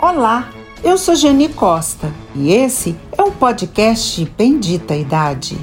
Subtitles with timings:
[0.00, 0.50] Olá,
[0.84, 5.58] eu sou Geni Costa e esse é um podcast Bendita Idade.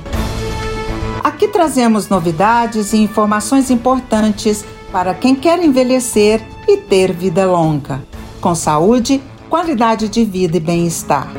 [1.24, 8.04] Aqui trazemos novidades e informações importantes para quem quer envelhecer e ter vida longa,
[8.42, 11.32] com saúde, qualidade de vida e bem-estar.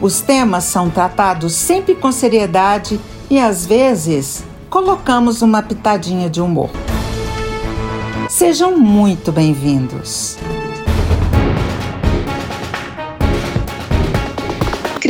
[0.00, 3.00] Os temas são tratados sempre com seriedade
[3.30, 6.70] e às vezes colocamos uma pitadinha de humor.
[8.28, 10.36] Sejam muito bem-vindos.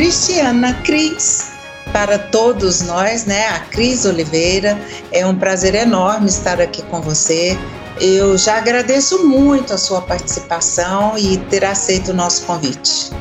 [0.03, 1.53] Cristiana Cris.
[1.93, 3.47] Para todos nós, né?
[3.47, 4.77] A Cris Oliveira,
[5.13, 7.57] é um prazer enorme estar aqui com você.
[8.01, 13.11] Eu já agradeço muito a sua participação e ter aceito o nosso convite.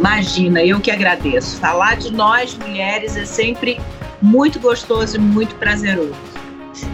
[0.00, 1.58] Imagina, eu que agradeço.
[1.58, 3.78] Falar de nós mulheres é sempre
[4.22, 6.33] muito gostoso e muito prazeroso.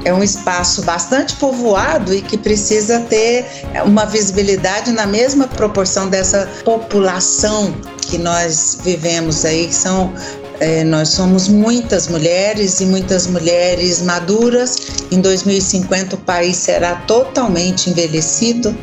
[0.04, 3.44] É um espaço bastante povoado e que precisa ter
[3.84, 10.12] uma visibilidade na mesma proporção dessa população que nós vivemos aí, que são
[10.60, 14.76] é, nós somos muitas mulheres e muitas mulheres maduras.
[15.10, 18.76] Em 2050 o país será totalmente envelhecido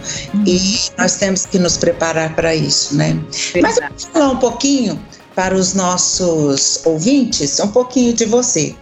[0.45, 0.59] e
[0.97, 3.17] nós temos que nos preparar para isso, né?
[3.61, 4.99] Mas eu vou falar um pouquinho
[5.35, 8.75] para os nossos ouvintes, um pouquinho de você.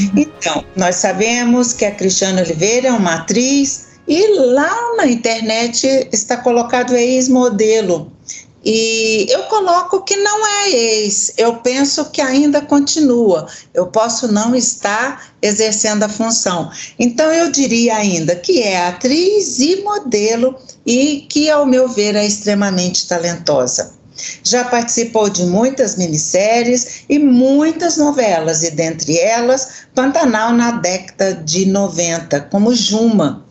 [0.00, 0.10] Uhum.
[0.16, 6.36] Então, nós sabemos que a Cristiana Oliveira é uma atriz e lá na internet está
[6.36, 8.12] colocado ex-modelo.
[8.68, 13.46] E eu coloco que não é ex, eu penso que ainda continua.
[13.72, 16.68] Eu posso não estar exercendo a função.
[16.98, 22.26] Então eu diria ainda que é atriz e modelo e que, ao meu ver, é
[22.26, 23.95] extremamente talentosa.
[24.42, 31.66] Já participou de muitas minisséries e muitas novelas, e dentre elas, Pantanal na década de
[31.66, 33.44] 90, como Juma,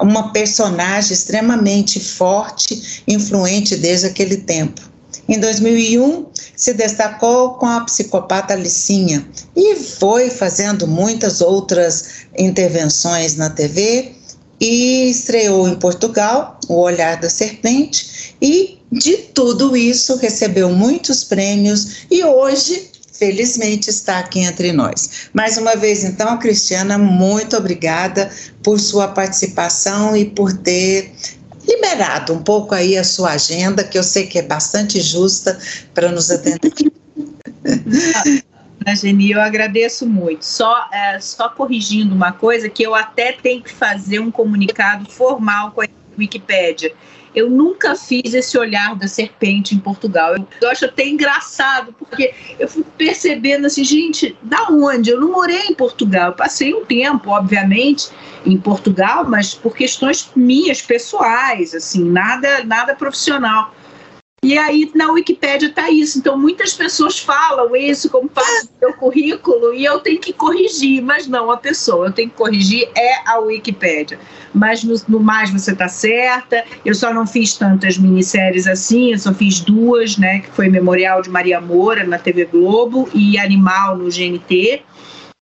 [0.00, 4.80] uma personagem extremamente forte, influente desde aquele tempo.
[5.28, 6.26] Em 2001,
[6.56, 14.12] se destacou com a psicopata Licinha e foi fazendo muitas outras intervenções na TV
[14.60, 22.06] e estreou em Portugal O Olhar da Serpente e de tudo isso recebeu muitos prêmios
[22.10, 25.28] e hoje felizmente está aqui entre nós.
[25.32, 28.30] Mais uma vez, então, Cristiana, muito obrigada
[28.62, 31.12] por sua participação e por ter
[31.68, 35.58] liberado um pouco aí a sua agenda, que eu sei que é bastante justa
[35.94, 36.72] para nos atender.
[38.86, 40.42] Ah, Geni, eu agradeço muito.
[40.42, 45.72] Só, é, só corrigindo uma coisa, que eu até tenho que fazer um comunicado formal
[45.72, 45.86] com a
[46.18, 46.94] Wikipédia
[47.34, 50.34] eu nunca fiz esse olhar da serpente em Portugal.
[50.60, 55.10] Eu, acho até engraçado, porque eu fui percebendo assim, gente, da onde?
[55.10, 56.28] Eu não morei em Portugal.
[56.28, 58.08] Eu passei um tempo, obviamente,
[58.44, 63.72] em Portugal, mas por questões minhas, pessoais, assim, nada, nada profissional.
[64.42, 66.18] E aí na Wikipédia está isso.
[66.18, 71.02] Então muitas pessoas falam isso como parte do meu currículo e eu tenho que corrigir,
[71.02, 72.06] mas não a pessoa.
[72.06, 74.18] Eu tenho que corrigir é a Wikipédia.
[74.54, 76.64] Mas no, no mais você está certa.
[76.84, 80.40] Eu só não fiz tantas minisséries assim, eu só fiz duas, né?
[80.40, 84.82] Que foi Memorial de Maria Moura na TV Globo e Animal no GNT.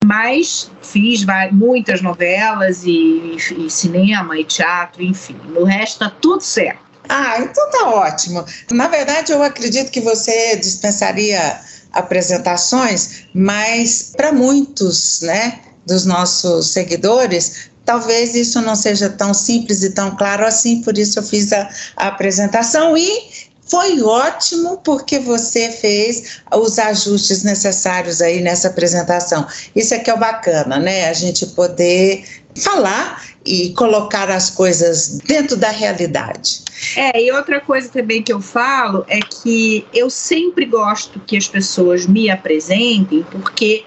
[0.03, 5.36] Mas fiz muitas novelas e, e cinema e teatro, enfim.
[5.50, 6.87] No resto está tudo certo.
[7.09, 8.45] Ah, então tá ótimo.
[8.72, 11.59] Na verdade, eu acredito que você dispensaria
[11.91, 19.91] apresentações, mas para muitos, né, dos nossos seguidores, talvez isso não seja tão simples e
[19.91, 25.72] tão claro assim, por isso eu fiz a, a apresentação e foi ótimo porque você
[25.72, 29.46] fez os ajustes necessários aí nessa apresentação.
[29.76, 31.10] Isso é que é o bacana, né?
[31.10, 32.24] A gente poder
[32.56, 36.62] falar e colocar as coisas dentro da realidade.
[36.96, 41.48] É, e outra coisa também que eu falo é que eu sempre gosto que as
[41.48, 43.86] pessoas me apresentem, porque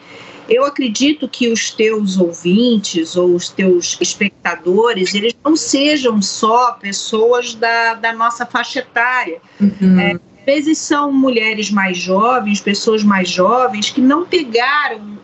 [0.51, 7.55] eu acredito que os teus ouvintes ou os teus espectadores, eles não sejam só pessoas
[7.55, 9.41] da, da nossa faixa etária.
[9.61, 10.01] Uhum.
[10.01, 15.19] É, às vezes são mulheres mais jovens, pessoas mais jovens que não pegaram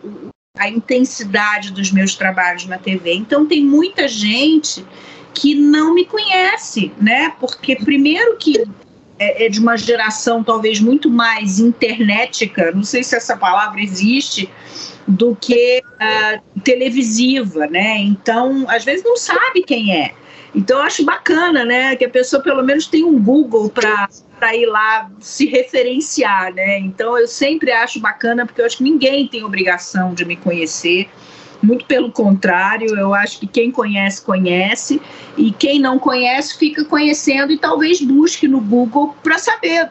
[0.57, 3.13] a intensidade dos meus trabalhos na TV.
[3.13, 4.85] Então tem muita gente
[5.33, 7.33] que não me conhece, né?
[7.37, 8.65] Porque primeiro que
[9.19, 14.49] é, é de uma geração talvez muito mais internetica, não sei se essa palavra existe,
[15.07, 17.97] do que uh, televisiva, né?
[17.99, 20.13] Então, às vezes não sabe quem é.
[20.53, 21.95] Então, eu acho bacana, né?
[21.95, 26.79] Que a pessoa pelo menos tem um Google para ir lá se referenciar, né?
[26.79, 31.09] Então eu sempre acho bacana porque eu acho que ninguém tem obrigação de me conhecer.
[31.61, 35.01] Muito pelo contrário, eu acho que quem conhece, conhece,
[35.35, 39.89] e quem não conhece, fica conhecendo e talvez busque no Google para saber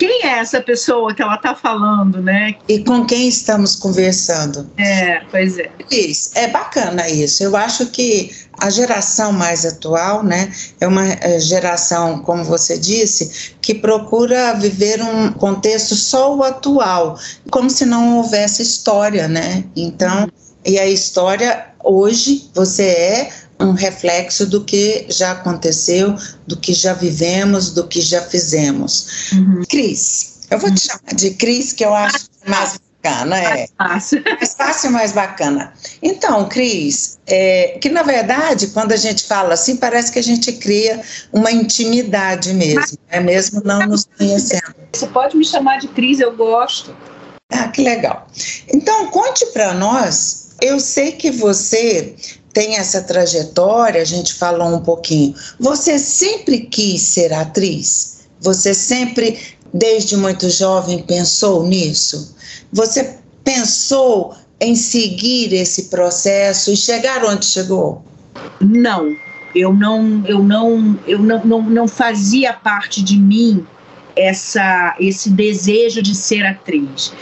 [0.00, 2.54] quem é essa pessoa que ela está falando, né?
[2.66, 4.66] E com quem estamos conversando.
[4.78, 5.70] É, pois é.
[5.90, 7.42] Isso, é bacana isso.
[7.42, 10.50] Eu acho que a geração mais atual, né,
[10.80, 17.18] é uma é, geração, como você disse, que procura viver um contexto só o atual,
[17.50, 19.64] como se não houvesse história, né?
[19.76, 20.30] Então,
[20.64, 23.30] e a história hoje você é
[23.60, 26.16] um reflexo do que já aconteceu,
[26.46, 29.30] do que já vivemos, do que já fizemos.
[29.32, 29.62] Uhum.
[29.68, 30.98] Cris, eu vou te uhum.
[30.98, 33.48] chamar de Cris, que eu acho mais bacana, é.
[33.48, 34.22] Mais fácil.
[34.40, 35.72] Mais fácil, mais bacana.
[36.02, 40.52] Então, Cris, é, que na verdade, quando a gente fala assim, parece que a gente
[40.52, 41.00] cria
[41.32, 44.74] uma intimidade mesmo, é mesmo não nos conhecendo.
[44.92, 46.94] Você pode me chamar de Cris, eu gosto.
[47.52, 48.26] Ah, que legal.
[48.72, 50.50] Então, conte para nós.
[50.60, 52.14] Eu sei que você
[52.52, 55.34] tem essa trajetória, a gente falou um pouquinho.
[55.58, 58.28] Você sempre quis ser atriz?
[58.40, 59.38] Você sempre,
[59.72, 62.34] desde muito jovem, pensou nisso?
[62.72, 68.02] Você pensou em seguir esse processo e chegar onde chegou?
[68.60, 69.16] Não,
[69.54, 73.64] eu não, eu não, eu não, não, não fazia parte de mim
[74.16, 77.12] essa, esse desejo de ser atriz.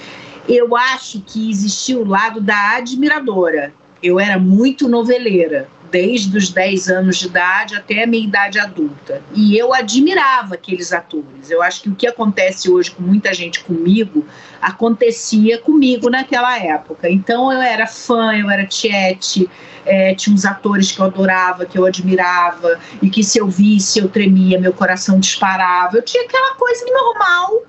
[0.48, 3.72] Eu acho que existia o lado da admiradora
[4.02, 9.22] eu era muito noveleira, desde os 10 anos de idade até a minha idade adulta.
[9.34, 11.50] E eu admirava aqueles atores.
[11.50, 14.26] Eu acho que o que acontece hoje com muita gente comigo,
[14.60, 17.08] acontecia comigo naquela época.
[17.08, 19.48] Então eu era fã, eu era tiete,
[19.86, 23.98] é, tinha uns atores que eu adorava, que eu admirava, e que se eu visse
[23.98, 25.96] eu tremia, meu coração disparava.
[25.96, 27.62] Eu tinha aquela coisa normal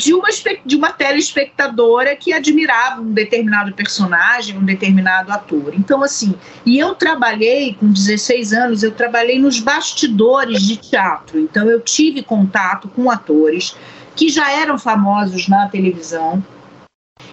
[0.00, 0.28] de uma,
[0.64, 5.74] de uma telespectadora que admirava um determinado personagem, um determinado ator.
[5.74, 11.38] Então, assim, e eu trabalhei, com 16 anos, eu trabalhei nos bastidores de teatro.
[11.38, 13.76] Então, eu tive contato com atores
[14.16, 16.42] que já eram famosos na televisão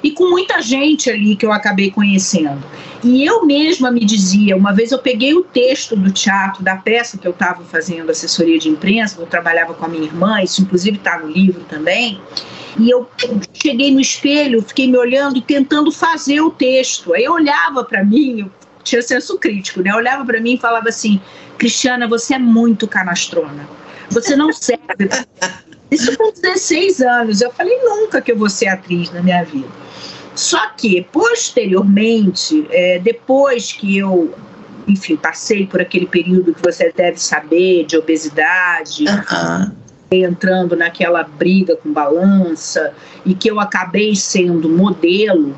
[0.04, 2.62] e com muita gente ali que eu acabei conhecendo.
[3.02, 7.18] E eu mesma me dizia, uma vez eu peguei o texto do teatro, da peça
[7.18, 10.98] que eu estava fazendo assessoria de imprensa, eu trabalhava com a minha irmã, isso inclusive
[10.98, 12.20] está no livro também,
[12.80, 13.10] e eu
[13.54, 17.14] cheguei no espelho, fiquei me olhando tentando fazer o texto.
[17.14, 18.52] Aí eu olhava para mim, eu
[18.84, 19.92] tinha senso crítico, né?
[19.92, 21.20] Eu olhava para mim e falava assim:
[21.58, 23.68] Cristiana, você é muito canastrona.
[24.10, 25.10] Você não serve.
[25.90, 27.42] Isso com 16 anos.
[27.42, 29.68] Eu falei: nunca que eu vou ser atriz na minha vida.
[30.36, 34.34] Só que, posteriormente, é, depois que eu
[34.88, 41.76] enfim, passei por aquele período que você deve saber de obesidade, uhum entrando naquela briga
[41.76, 42.94] com balança
[43.26, 45.56] e que eu acabei sendo modelo,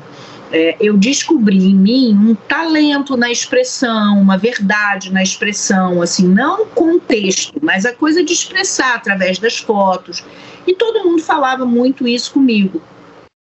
[0.52, 6.66] é, eu descobri em mim um talento na expressão, uma verdade na expressão, assim, não
[6.66, 10.24] contexto, mas a coisa de expressar através das fotos.
[10.66, 12.82] E todo mundo falava muito isso comigo.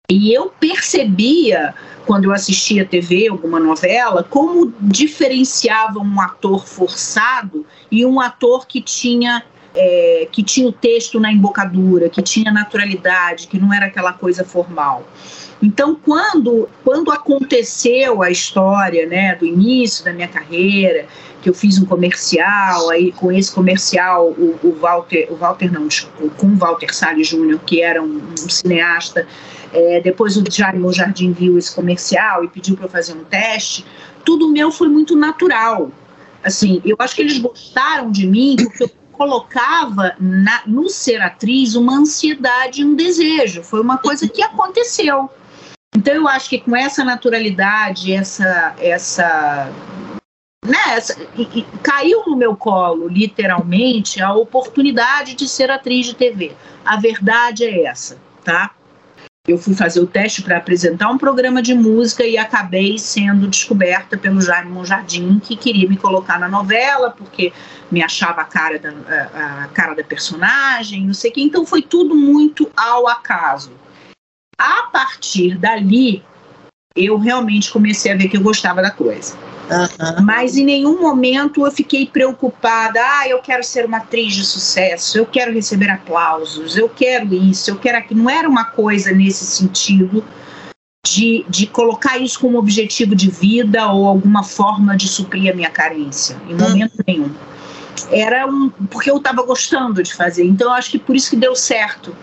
[0.09, 8.05] E eu percebia, quando eu assistia TV, alguma novela, como diferenciava um ator forçado e
[8.05, 9.43] um ator que tinha
[9.79, 14.43] é, que tinha o texto na embocadura, que tinha naturalidade, que não era aquela coisa
[14.43, 15.05] formal.
[15.61, 21.05] Então, quando, quando aconteceu a história né, do início da minha carreira,
[21.41, 25.87] que eu fiz um comercial, aí com esse comercial o, o Walter, o Walter não,
[26.37, 29.27] com o Walter Salles Júnior, que era um, um cineasta,
[29.73, 33.85] é, depois o Jaime Jardim viu esse comercial e pediu para eu fazer um teste,
[34.25, 35.91] tudo meu foi muito natural.
[36.43, 41.75] Assim, eu acho que eles gostaram de mim porque eu colocava na, no ser atriz
[41.75, 43.63] uma ansiedade e um desejo.
[43.63, 45.29] Foi uma coisa que aconteceu.
[45.95, 49.71] Então eu acho que com essa naturalidade, essa, essa,
[50.63, 56.15] né, essa e, e, caiu no meu colo, literalmente, a oportunidade de ser atriz de
[56.15, 56.55] TV.
[56.85, 58.76] A verdade é essa, tá?
[59.47, 64.17] Eu fui fazer o teste para apresentar um programa de música e acabei sendo descoberta
[64.17, 67.53] pelo Jaime Monjardim, que queria me colocar na novela, porque
[67.89, 68.89] me achava a cara da,
[69.63, 71.41] a cara da personagem, não sei o que.
[71.41, 73.71] Então foi tudo muito ao acaso.
[74.59, 76.21] A partir dali,
[76.93, 79.37] eu realmente comecei a ver que eu gostava da coisa.
[79.69, 80.23] Uhum.
[80.23, 82.99] Mas em nenhum momento eu fiquei preocupada.
[83.01, 87.69] Ah, eu quero ser uma atriz de sucesso, eu quero receber aplausos, eu quero isso,
[87.69, 88.23] eu quero aquilo.
[88.23, 90.23] Não era uma coisa nesse sentido
[91.05, 95.69] de, de colocar isso como objetivo de vida ou alguma forma de suprir a minha
[95.69, 96.37] carência.
[96.47, 97.03] Em momento uhum.
[97.07, 97.31] nenhum.
[98.11, 98.69] Era um.
[98.89, 100.45] Porque eu estava gostando de fazer.
[100.45, 102.15] Então eu acho que por isso que deu certo.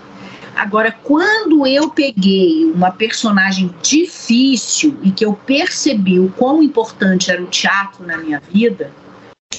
[0.55, 7.43] Agora, quando eu peguei uma personagem difícil e que eu percebi o quão importante era
[7.43, 8.93] o teatro na minha vida,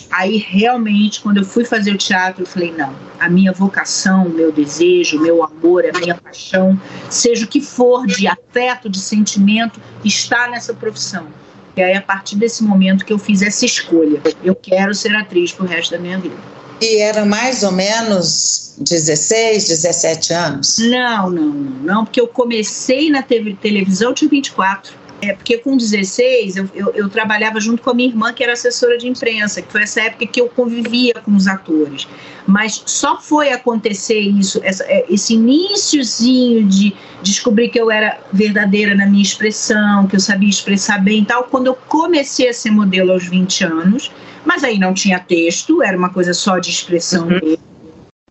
[0.10, 4.52] aí realmente, quando eu fui fazer o teatro, eu falei: não, a minha vocação, meu
[4.52, 10.48] desejo, meu amor, a minha paixão, seja o que for de afeto, de sentimento, está
[10.48, 11.28] nessa profissão.
[11.75, 15.51] E aí, a partir desse momento que eu fiz essa escolha, eu quero ser atriz
[15.51, 16.36] pro resto da minha vida.
[16.82, 20.77] E era mais ou menos 16, 17 anos?
[20.77, 24.94] Não, não, não, não, porque eu comecei na televisão, eu tinha 24.
[25.25, 28.53] É, porque com 16 eu, eu, eu, trabalhava junto com a minha irmã, que era
[28.53, 32.08] assessora de imprensa, que foi essa época que eu convivia com os atores.
[32.46, 38.94] Mas só foi acontecer isso, essa, é, esse iníciozinho de descobrir que eu era verdadeira
[38.94, 42.70] na minha expressão, que eu sabia expressar bem e tal, quando eu comecei a ser
[42.70, 44.12] modelo aos 20 anos,
[44.46, 47.58] mas aí não tinha texto, era uma coisa só de expressão uhum.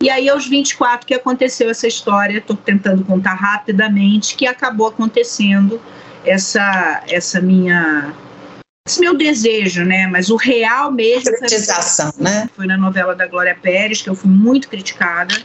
[0.01, 5.81] E aí, aos 24, que aconteceu essa história, estou tentando contar rapidamente, que acabou acontecendo
[6.25, 8.13] essa, essa minha
[8.87, 10.05] esse meu desejo, né?
[10.05, 11.31] Mas o real mesmo.
[11.31, 12.47] Concretização, né?
[12.55, 15.35] Foi na novela da Glória Pérez, que eu fui muito criticada,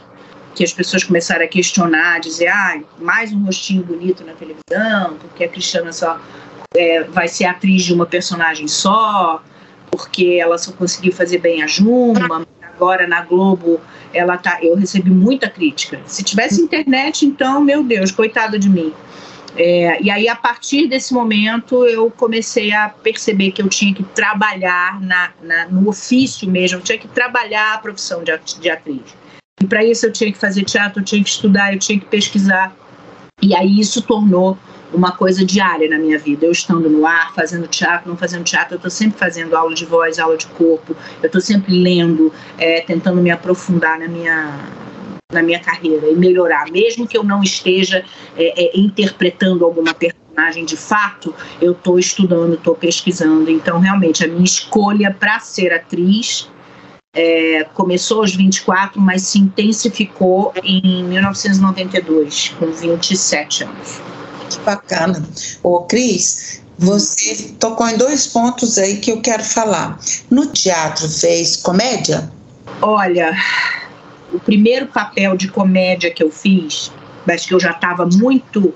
[0.53, 5.43] que as pessoas começaram a questionar, dizer, ah, mais um rostinho bonito na televisão, porque
[5.43, 6.19] a Cristiana só
[6.75, 9.41] é, vai ser atriz de uma personagem só,
[9.89, 12.45] porque ela só conseguiu fazer bem a Juma,
[12.75, 13.81] agora na Globo
[14.13, 14.59] ela tá.
[14.61, 15.99] Eu recebi muita crítica.
[16.05, 18.93] Se tivesse internet, então, meu Deus, coitada de mim.
[19.57, 24.03] É, e aí, a partir desse momento, eu comecei a perceber que eu tinha que
[24.03, 29.01] trabalhar na, na no ofício mesmo, eu tinha que trabalhar a profissão de, de atriz.
[29.61, 32.05] E para isso eu tinha que fazer teatro, eu tinha que estudar, eu tinha que
[32.05, 32.75] pesquisar.
[33.41, 34.57] E aí isso tornou
[34.93, 36.45] uma coisa diária na minha vida.
[36.45, 39.85] Eu estando no ar, fazendo teatro, não fazendo teatro, eu estou sempre fazendo aula de
[39.85, 44.59] voz, aula de corpo, eu estou sempre lendo, é, tentando me aprofundar na minha,
[45.31, 48.03] na minha carreira e melhorar, mesmo que eu não esteja
[48.37, 53.49] é, é, interpretando alguma personagem de fato, eu estou estudando, estou pesquisando.
[53.49, 56.49] Então, realmente, a minha escolha para ser atriz
[57.13, 64.01] é, começou aos 24, mas se intensificou em 1992, com 27 anos.
[64.49, 65.23] Que bacana.
[65.61, 69.99] Ô, Cris, você tocou em dois pontos aí que eu quero falar.
[70.29, 72.31] No teatro fez comédia?
[72.81, 73.35] Olha,
[74.31, 76.91] o primeiro papel de comédia que eu fiz,
[77.25, 78.73] mas que eu já estava muito.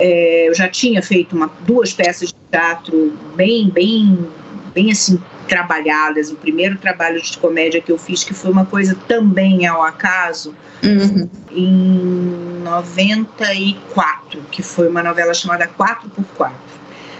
[0.00, 4.26] É, eu já tinha feito uma, duas peças de teatro bem, bem,
[4.74, 6.30] bem assim trabalhadas.
[6.30, 10.54] O primeiro trabalho de comédia que eu fiz, que foi uma coisa também ao acaso,
[10.82, 11.28] uhum.
[11.50, 16.52] em 94, que foi uma novela chamada 4x4.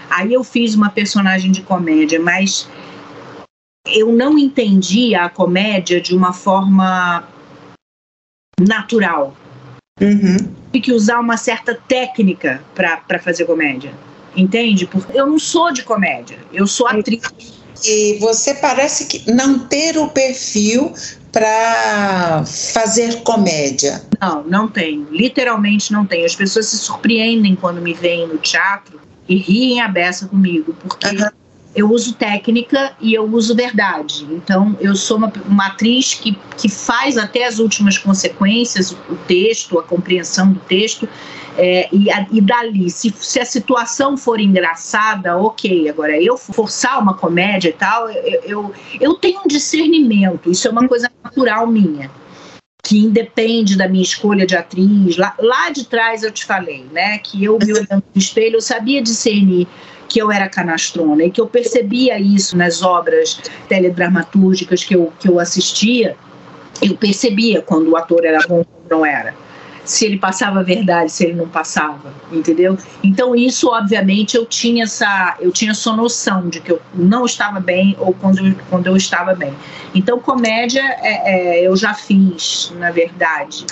[0.09, 2.67] Aí eu fiz uma personagem de comédia, mas
[3.85, 7.23] eu não entendia a comédia de uma forma
[8.61, 9.35] natural.
[9.99, 10.37] Uhum.
[10.71, 13.91] Tem que usar uma certa técnica para fazer comédia.
[14.35, 14.85] Entende?
[14.85, 17.21] Porque eu não sou de comédia, eu sou atriz.
[17.83, 20.93] E você parece que não ter o perfil
[21.31, 24.03] para fazer comédia.
[24.21, 25.07] Não, não tenho.
[25.11, 26.25] Literalmente não tenho.
[26.25, 31.07] As pessoas se surpreendem quando me veem no teatro e riem a beça comigo, porque
[31.07, 31.40] uhum
[31.73, 34.27] eu uso técnica e eu uso verdade.
[34.29, 39.79] Então, eu sou uma, uma atriz que, que faz até as últimas consequências o texto,
[39.79, 41.07] a compreensão do texto,
[41.57, 45.89] é, e, a, e dali, se, se a situação for engraçada, ok.
[45.89, 50.71] Agora, eu forçar uma comédia e tal, eu, eu, eu tenho um discernimento, isso é
[50.71, 52.09] uma coisa natural minha
[52.83, 55.15] que independe da minha escolha de atriz.
[55.15, 58.61] Lá, lá de trás eu te falei, né, que eu me olhando no espelho, eu
[58.61, 59.67] sabia discernir
[60.11, 63.39] que eu era canastrona e que eu percebia isso nas obras
[63.69, 66.17] teledramatúrgicas que eu, que eu assistia,
[66.81, 69.33] eu percebia quando o ator era bom ou não era.
[69.85, 72.77] Se ele passava a verdade, se ele não passava, entendeu?
[73.01, 77.59] Então isso, obviamente, eu tinha essa, eu tinha essa noção de que eu não estava
[77.59, 79.53] bem ou quando, quando eu estava bem.
[79.95, 83.65] Então comédia é, é, eu já fiz, na verdade,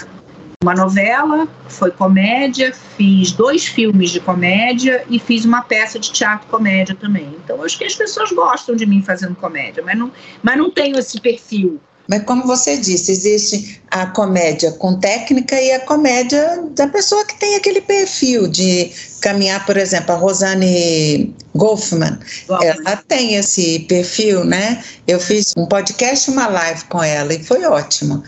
[0.62, 6.50] uma novela, foi comédia, fiz dois filmes de comédia e fiz uma peça de teatro
[6.50, 7.34] comédia também.
[7.42, 10.12] Então, acho que as pessoas gostam de mim fazendo comédia, mas não,
[10.44, 11.80] mas não tenho esse perfil.
[12.10, 17.40] Mas como você disse, existe a comédia com técnica e a comédia da pessoa que
[17.40, 22.18] tem aquele perfil de caminhar, por exemplo, a Rosane Golfman,
[22.62, 24.84] ela tem esse perfil, né?
[25.08, 28.24] Eu fiz um podcast, uma live com ela e foi ótimo.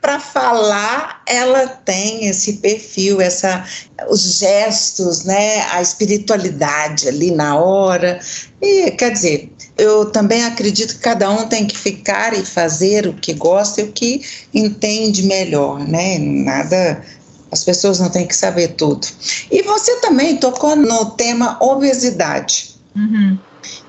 [0.00, 3.64] Para falar, ela tem esse perfil, essa,
[4.08, 5.62] os gestos, né?
[5.70, 8.20] A espiritualidade ali na hora.
[8.60, 13.12] E quer dizer, eu também acredito que cada um tem que ficar e fazer o
[13.12, 14.22] que gosta e o que
[14.54, 16.18] entende melhor, né?
[16.18, 17.02] Nada
[17.56, 19.06] As pessoas não têm que saber tudo.
[19.50, 22.76] E você também tocou no tema obesidade.
[22.94, 23.38] Uhum.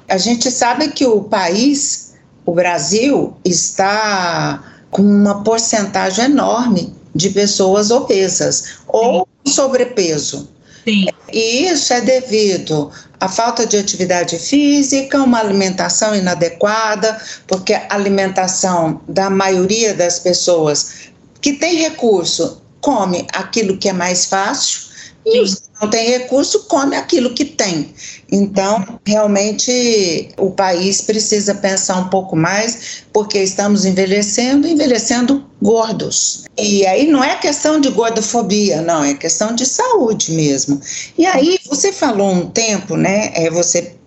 [0.07, 2.13] A gente sabe que o país,
[2.45, 8.73] o Brasil, está com uma porcentagem enorme de pessoas obesas Sim.
[8.87, 10.49] ou sobrepeso.
[10.85, 11.07] Sim.
[11.33, 19.01] E isso é devido à falta de atividade física, uma alimentação inadequada, porque a alimentação
[19.09, 21.09] da maioria das pessoas
[21.41, 24.87] que tem recurso come aquilo que é mais fácil
[25.27, 27.93] e os que não têm recurso come aquilo que tem.
[28.31, 36.45] Então, realmente, o país precisa pensar um pouco mais, porque estamos envelhecendo, envelhecendo gordos.
[36.57, 40.79] E aí não é questão de gordofobia, não, é questão de saúde mesmo.
[41.17, 43.31] E aí, você falou um tempo, né?
[43.33, 43.97] É, você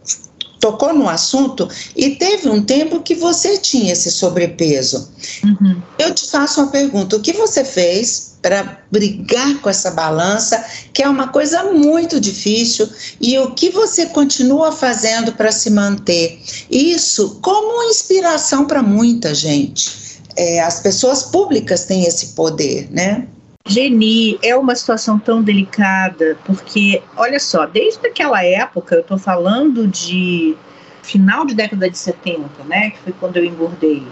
[0.60, 5.10] tocou no assunto e teve um tempo que você tinha esse sobrepeso.
[5.42, 5.82] Uhum.
[5.98, 11.02] Eu te faço uma pergunta: o que você fez para brigar com essa balança, que
[11.02, 12.88] é uma coisa muito difícil,
[13.20, 16.40] e o que você continua fazendo para se manter?
[16.70, 19.98] Isso como inspiração para muita gente.
[20.36, 23.26] É, as pessoas públicas têm esse poder, né?
[23.66, 29.86] Geni, é uma situação tão delicada, porque, olha só, desde aquela época, eu estou falando
[29.86, 30.56] de
[31.02, 34.06] final de década de 70, né, que foi quando eu engordei.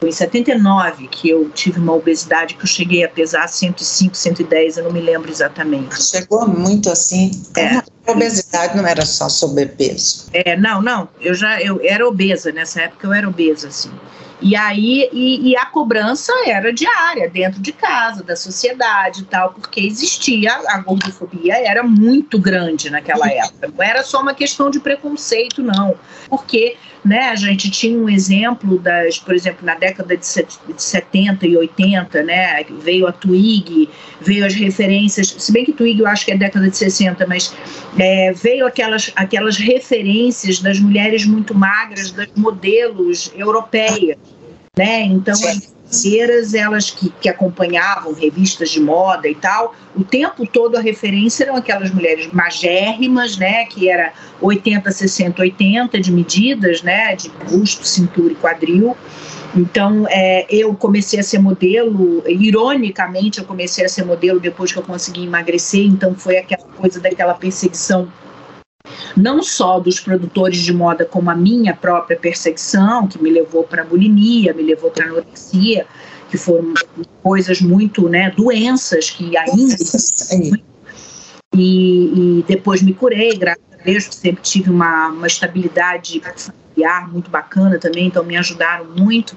[0.00, 4.76] Foi em 79 que eu tive uma obesidade que eu cheguei a pesar 105, 110,
[4.76, 6.00] eu não me lembro exatamente.
[6.00, 7.32] Chegou muito assim.
[7.56, 7.78] É.
[7.78, 10.28] A obesidade não era só sobrepeso.
[10.32, 11.08] É, não, não.
[11.20, 13.90] Eu já eu era obesa nessa época, eu era obesa assim.
[14.40, 19.52] E aí, e, e, a cobrança era diária, dentro de casa, da sociedade e tal,
[19.52, 23.72] porque existia, a gordofobia era muito grande naquela época.
[23.76, 25.96] Não era só uma questão de preconceito, não.
[26.28, 31.56] Porque né, a gente tinha um exemplo das, por exemplo, na década de 70 e
[31.56, 33.88] 80, né, veio a Twig,
[34.20, 37.54] veio as referências, se bem que Twig eu acho que é década de 60, mas
[37.98, 44.18] é, veio aquelas, aquelas referências das mulheres muito magras, das modelos europeias
[44.78, 45.02] né?
[45.02, 45.34] Então
[45.88, 51.44] blogueiras, elas que, que acompanhavam revistas de moda e tal, o tempo todo a referência
[51.44, 53.64] eram aquelas mulheres magérrimas, né?
[53.64, 57.16] Que era 80, 60, 80 de medidas, né?
[57.16, 58.96] De busto, cintura e quadril.
[59.56, 64.78] Então, é, eu comecei a ser modelo, ironicamente, eu comecei a ser modelo depois que
[64.78, 68.06] eu consegui emagrecer, então foi aquela coisa daquela perseguição
[69.16, 73.84] não só dos produtores de moda, como a minha própria perseguição, que me levou para
[73.84, 75.86] bulimia, me levou para anorexia,
[76.30, 76.74] que foram
[77.22, 79.76] coisas muito, né, doenças que ainda
[81.54, 87.30] e, e depois me curei, graças a Deus, sempre tive uma, uma estabilidade familiar muito
[87.30, 89.34] bacana também, então me ajudaram muito.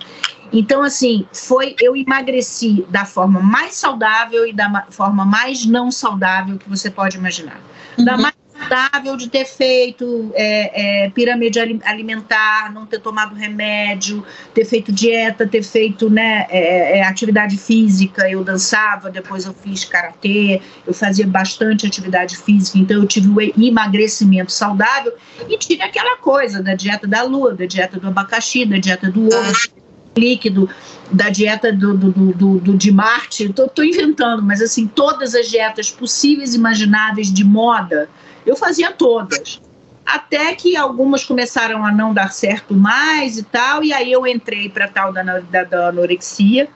[0.54, 6.58] Então, assim, foi eu emagreci da forma mais saudável e da forma mais não saudável
[6.58, 7.60] que você pode imaginar.
[7.98, 8.06] Uhum.
[8.06, 14.66] Da mais saudável de ter feito é, é, pirâmide alimentar, não ter tomado remédio, ter
[14.66, 18.30] feito dieta, ter feito né, é, é, atividade física.
[18.30, 23.42] Eu dançava, depois eu fiz karatê, eu fazia bastante atividade física, então eu tive o
[23.42, 25.14] emagrecimento saudável
[25.48, 29.28] e tive aquela coisa da dieta da lua, da dieta do abacaxi, da dieta do
[29.28, 29.82] ovo.
[30.18, 30.70] líquido,
[31.12, 35.90] da dieta do, do, do, do de Marte, estou inventando, mas assim, todas as dietas
[35.90, 38.10] possíveis e imagináveis de moda,
[38.46, 39.62] eu fazia todas.
[40.06, 44.68] Até que algumas começaram a não dar certo mais e tal, e aí eu entrei
[44.68, 46.68] para tal da, da, da anorexia,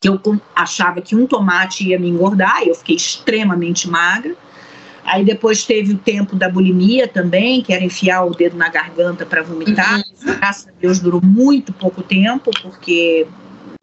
[0.00, 0.20] que eu
[0.54, 4.34] achava que um tomate ia me engordar, e eu fiquei extremamente magra.
[5.04, 9.26] Aí depois teve o tempo da bulimia também, que era enfiar o dedo na garganta
[9.26, 9.96] para vomitar.
[9.96, 10.36] Uhum.
[10.36, 13.26] Graças a Deus durou muito pouco tempo, porque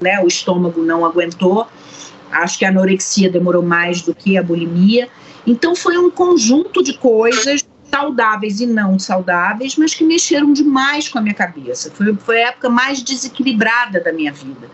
[0.01, 1.67] né, o estômago não aguentou.
[2.31, 5.09] Acho que a anorexia demorou mais do que a bulimia.
[5.45, 11.17] Então foi um conjunto de coisas saudáveis e não saudáveis, mas que mexeram demais com
[11.17, 11.91] a minha cabeça.
[11.91, 14.69] Foi, foi a época mais desequilibrada da minha vida,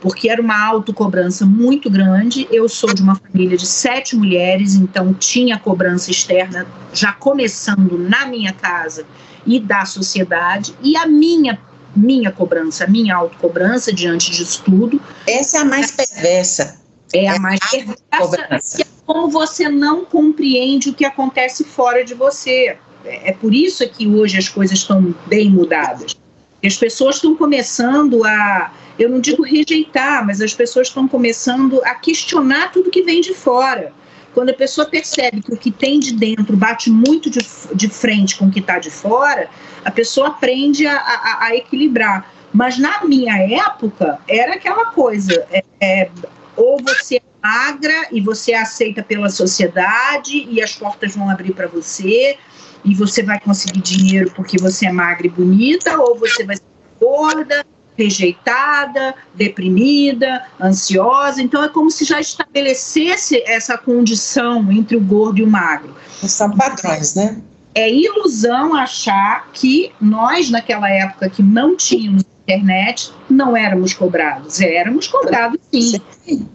[0.00, 2.46] porque era uma autocobrança muito grande.
[2.50, 8.26] Eu sou de uma família de sete mulheres, então tinha cobrança externa já começando na
[8.26, 9.06] minha casa
[9.46, 11.58] e da sociedade, e a minha
[11.96, 15.00] minha cobrança, a minha autocobrança diante disso tudo.
[15.26, 16.80] Essa é a mais perversa.
[17.12, 22.76] É a mais perversa como você não compreende o que acontece fora de você.
[23.06, 26.14] É, é por isso que hoje as coisas estão bem mudadas.
[26.62, 31.94] As pessoas estão começando a, eu não digo rejeitar, mas as pessoas estão começando a
[31.94, 33.94] questionar tudo que vem de fora.
[34.34, 37.40] Quando a pessoa percebe que o que tem de dentro bate muito de,
[37.74, 39.48] de frente com o que está de fora,
[39.86, 42.30] a pessoa aprende a, a, a, equilibrar.
[42.52, 46.10] Mas na minha época, era aquela coisa: é, é,
[46.54, 51.66] ou você magra e você é aceita pela sociedade e as portas vão abrir para
[51.66, 52.36] você
[52.84, 56.62] e você vai conseguir dinheiro porque você é magra e bonita ou você vai ser
[57.00, 57.64] gorda,
[57.96, 61.40] rejeitada, deprimida, ansiosa.
[61.40, 65.96] Então é como se já estabelecesse essa condição entre o gordo e o magro.
[66.22, 67.40] São padrões, né?
[67.74, 74.60] É ilusão achar que nós, naquela época que não tínhamos internet, não éramos cobrados.
[74.60, 76.00] Éramos cobrados sim.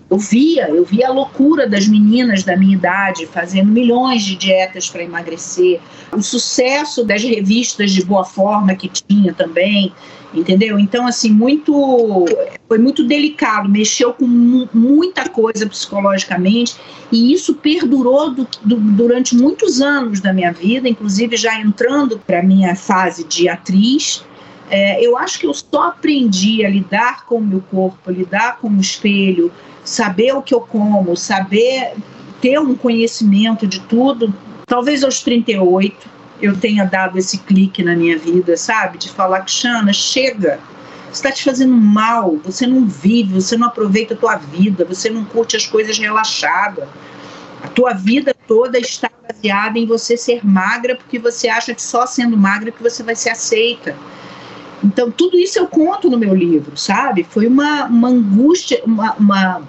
[0.10, 4.90] Eu via, eu via a loucura das meninas da minha idade fazendo milhões de dietas
[4.90, 5.80] para emagrecer,
[6.12, 9.92] o sucesso das revistas de boa forma que tinha também,
[10.34, 10.78] entendeu?
[10.78, 12.26] Então, assim, muito
[12.68, 16.76] foi muito delicado, mexeu com muita coisa psicologicamente
[17.12, 22.42] e isso perdurou do, do, durante muitos anos da minha vida, inclusive já entrando para
[22.42, 24.24] minha fase de atriz.
[24.70, 28.70] É, eu acho que eu só aprendi a lidar com o meu corpo, lidar com
[28.70, 29.52] o espelho,
[29.84, 31.94] saber o que eu como, saber
[32.42, 34.34] ter um conhecimento de tudo,
[34.66, 38.98] talvez aos 38 eu tenha dado esse clique na minha vida, sabe?
[38.98, 40.60] De falar que, Xana, chega.
[41.10, 45.24] Está te fazendo mal, você não vive, você não aproveita a tua vida, você não
[45.24, 46.90] curte as coisas relaxada.
[47.64, 52.06] A tua vida toda está baseada em você ser magra, porque você acha que só
[52.06, 53.96] sendo magra que você vai ser aceita.
[54.84, 57.24] Então, tudo isso eu conto no meu livro, sabe?
[57.24, 59.62] Foi uma, uma angústia, uma, uma,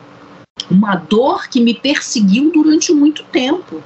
[0.71, 3.83] uma dor que me perseguiu durante muito tempo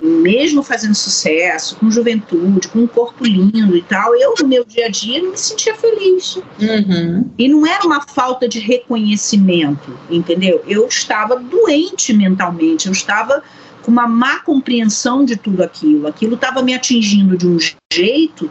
[0.00, 4.86] mesmo fazendo sucesso, com juventude, com um corpo lindo e tal, eu no meu dia
[4.86, 6.36] a dia não me sentia feliz.
[6.36, 7.28] Uhum.
[7.38, 10.62] E não era uma falta de reconhecimento, entendeu?
[10.66, 13.42] Eu estava doente mentalmente, eu estava
[13.82, 16.06] com uma má compreensão de tudo aquilo.
[16.06, 17.58] Aquilo estava me atingindo de um
[17.92, 18.50] jeito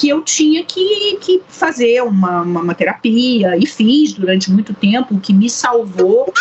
[0.00, 5.14] que eu tinha que, que fazer uma, uma, uma terapia, e fiz durante muito tempo.
[5.14, 6.32] O que me salvou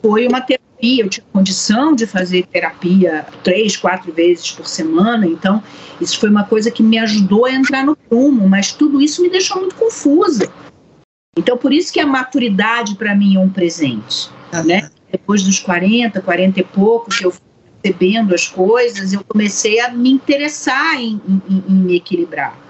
[0.00, 5.62] foi uma terapia eu tinha condição de fazer terapia três, quatro vezes por semana, então
[6.00, 9.30] isso foi uma coisa que me ajudou a entrar no prumo, mas tudo isso me
[9.30, 10.50] deixou muito confusa.
[11.38, 14.28] Então, por isso que a maturidade para mim é um presente,
[14.64, 14.90] né?
[15.10, 17.40] Depois dos 40, 40 e pouco, que eu fui
[17.80, 22.61] percebendo as coisas, eu comecei a me interessar em, em, em me equilibrar.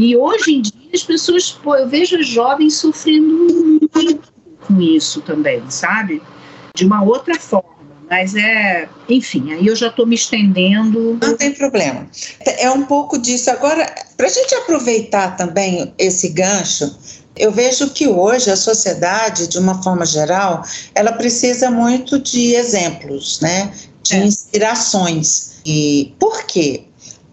[0.00, 4.32] E hoje em dia as pessoas, pô, eu vejo jovens sofrendo muito
[4.66, 6.22] com isso também, sabe?
[6.76, 7.74] de uma outra forma.
[8.08, 11.18] Mas é, enfim, aí eu já estou me estendendo.
[11.20, 12.08] Não tem problema.
[12.40, 13.50] É um pouco disso.
[13.50, 16.96] Agora, para a gente aproveitar também esse gancho,
[17.34, 20.62] eu vejo que hoje a sociedade, de uma forma geral,
[20.94, 23.72] ela precisa muito de exemplos, né?
[24.04, 24.24] De é.
[24.24, 25.56] inspirações.
[25.66, 26.84] E por quê?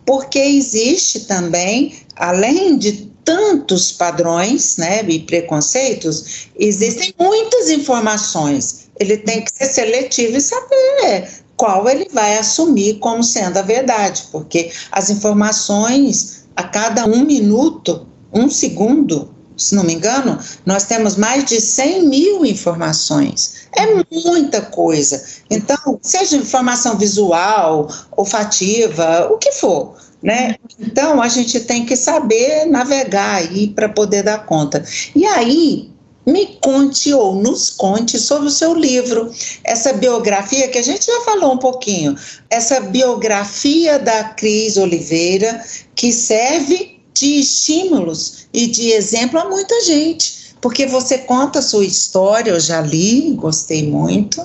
[0.08, 9.44] Porque existe também, além de tantos padrões né, e preconceitos, existem muitas informações ele tem
[9.44, 15.10] que ser seletivo e saber qual ele vai assumir como sendo a verdade, porque as
[15.10, 21.60] informações a cada um minuto, um segundo, se não me engano, nós temos mais de
[21.60, 23.68] 100 mil informações.
[23.76, 25.24] É muita coisa.
[25.50, 29.96] Então, seja informação visual, olfativa, o que for.
[30.24, 30.56] Né?
[30.80, 34.82] Então, a gente tem que saber navegar aí para poder dar conta.
[35.14, 35.92] E aí,
[36.26, 39.30] me conte ou nos conte sobre o seu livro,
[39.64, 42.16] essa biografia que a gente já falou um pouquinho,
[42.50, 50.56] essa biografia da Cris Oliveira, que serve de estímulos e de exemplo a muita gente,
[50.62, 54.42] porque você conta a sua história, eu já li, gostei muito,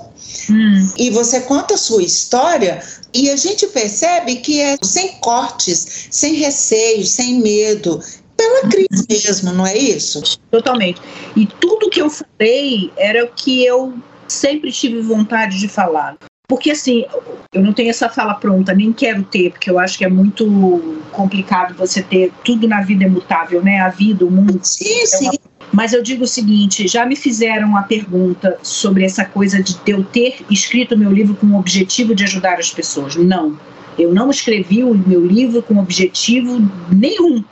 [0.51, 0.93] hum.
[0.97, 6.35] e você conta a sua história e a gente percebe que é sem cortes, sem
[6.35, 8.01] receios, sem medo,
[8.37, 10.39] pela crise mesmo, não é isso?
[10.51, 11.01] Totalmente.
[11.37, 13.95] E tudo que eu falei era o que eu
[14.29, 16.17] sempre tive vontade de falar.
[16.49, 17.05] Porque assim,
[17.53, 21.03] eu não tenho essa fala pronta, nem quero ter, porque eu acho que é muito
[21.13, 23.81] complicado você ter tudo na vida é mutável, né?
[23.81, 24.59] A vida, o mundo.
[24.63, 25.31] Sim, é sim.
[25.73, 30.03] Mas eu digo o seguinte: já me fizeram a pergunta sobre essa coisa de eu
[30.05, 33.17] ter escrito meu livro com o objetivo de ajudar as pessoas.
[33.17, 33.59] Não.
[33.99, 36.59] Eu não escrevi o meu livro com objetivo
[36.91, 37.43] nenhum.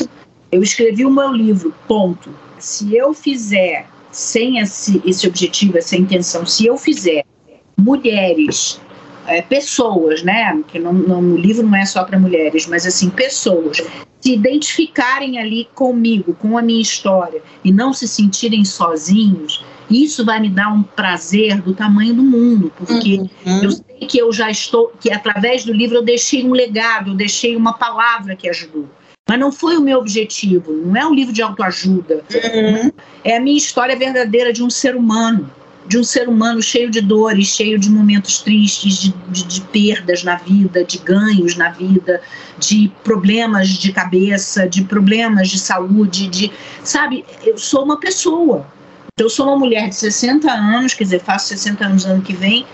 [0.50, 2.30] Eu escrevi o meu livro, ponto.
[2.58, 7.24] Se eu fizer, sem esse, esse objetivo, essa intenção, se eu fizer
[7.76, 8.80] mulheres,
[9.26, 10.62] é, pessoas, né?
[10.68, 13.82] Que não, não, o livro não é só para mulheres, mas assim, pessoas
[14.20, 20.40] se identificarem ali comigo, com a minha história e não se sentirem sozinhos, isso vai
[20.40, 23.62] me dar um prazer do tamanho do mundo, porque uhum.
[23.62, 27.14] eu sei que eu já estou, que através do livro eu deixei um legado, eu
[27.14, 28.86] deixei uma palavra que ajudou.
[29.28, 32.24] Mas não foi o meu objetivo, não é um livro de autoajuda.
[32.32, 32.92] Uhum.
[33.24, 35.50] É a minha história verdadeira de um ser humano.
[35.88, 40.24] De um ser humano cheio de dores, cheio de momentos tristes, de, de, de, perdas
[40.24, 42.20] na vida, de ganhos na vida,
[42.58, 48.66] de problemas de cabeça, de problemas de saúde, de sabe, eu sou uma pessoa.
[49.18, 52.66] Eu sou uma mulher de 60 anos, quer dizer, faço 60 anos ano que vem,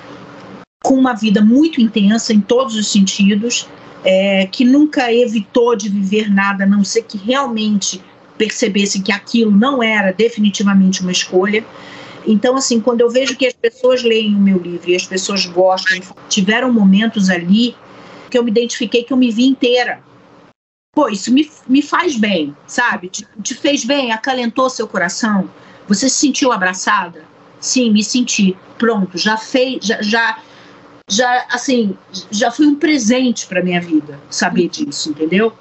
[0.83, 3.69] com uma vida muito intensa em todos os sentidos,
[4.05, 8.03] é, que nunca evitou de viver nada, a não ser que realmente
[8.37, 11.65] percebesse que aquilo não era definitivamente uma escolha.
[12.27, 15.47] Então, assim, quando eu vejo que as pessoas leem o meu livro e as pessoas
[15.47, 17.77] gostam, tiveram momentos ali
[18.31, 20.03] que eu me identifiquei, que eu me vi inteira.
[20.95, 23.09] Pô, isso me, me faz bem, sabe?
[23.09, 25.51] Te, te fez bem, acalentou seu coração.
[25.89, 27.25] Você se sentiu abraçada?
[27.61, 28.57] Sim, me senti.
[28.79, 30.39] Pronto, já fez, já, já,
[31.09, 31.97] já assim,
[32.31, 35.53] já foi um presente para minha vida saber disso, entendeu?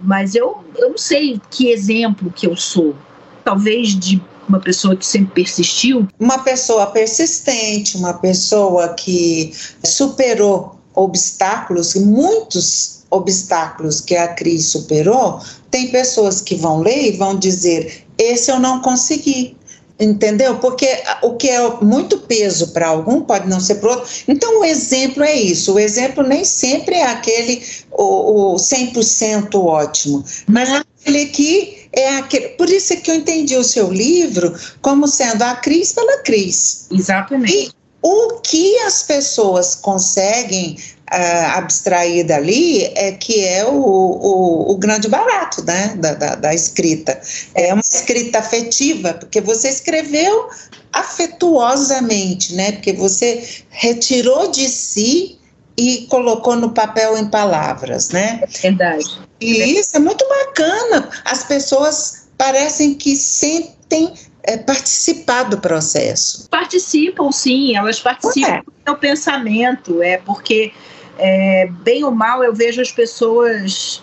[0.00, 2.96] Mas eu, eu não sei que exemplo que eu sou.
[3.44, 6.08] Talvez de uma pessoa que sempre persistiu?
[6.18, 9.52] Uma pessoa persistente, uma pessoa que
[9.84, 17.38] superou obstáculos, muitos obstáculos que a Cris superou, tem pessoas que vão ler e vão
[17.38, 19.56] dizer: esse eu não consegui.
[20.00, 20.56] Entendeu?
[20.58, 20.88] Porque
[21.22, 24.08] o que é muito peso para algum pode não ser para outro.
[24.26, 25.74] Então, o exemplo é isso.
[25.74, 32.16] O exemplo nem sempre é aquele o, o 100% ótimo, mas é aquele que é
[32.16, 32.48] aquele.
[32.50, 36.86] Por isso é que eu entendi o seu livro como sendo a Cris pela Cris.
[36.90, 37.54] Exatamente.
[37.54, 37.70] E
[38.02, 40.76] o que as pessoas conseguem
[41.12, 46.54] uh, abstrair dali é que é o, o, o grande barato né, da, da, da,
[46.54, 47.20] escrita.
[47.54, 50.48] É uma escrita afetiva, porque você escreveu
[50.92, 52.72] afetuosamente, né?
[52.72, 55.38] Porque você retirou de si
[55.76, 58.40] e colocou no papel em palavras, né?
[58.42, 59.20] É verdade.
[59.40, 61.08] E isso é muito bacana.
[61.24, 66.48] As pessoas parecem que sentem é, participar do processo.
[66.48, 68.62] Participam, sim, elas participam é.
[68.62, 70.72] do meu pensamento, é porque
[71.18, 74.02] é, bem ou mal, eu vejo as pessoas,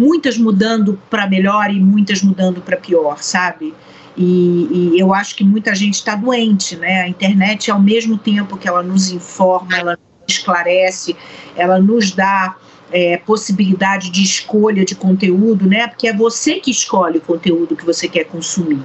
[0.00, 3.74] muitas mudando para melhor e muitas mudando para pior, sabe?
[4.16, 7.02] E, e, eu acho que muita gente está doente, né?
[7.02, 9.98] A internet, ao mesmo tempo que ela nos informa, ela
[10.28, 11.16] esclarece,
[11.56, 12.56] ela nos dá
[12.92, 15.88] é, possibilidade de escolha de conteúdo, né?
[15.88, 18.82] Porque é você que escolhe o conteúdo que você quer consumir.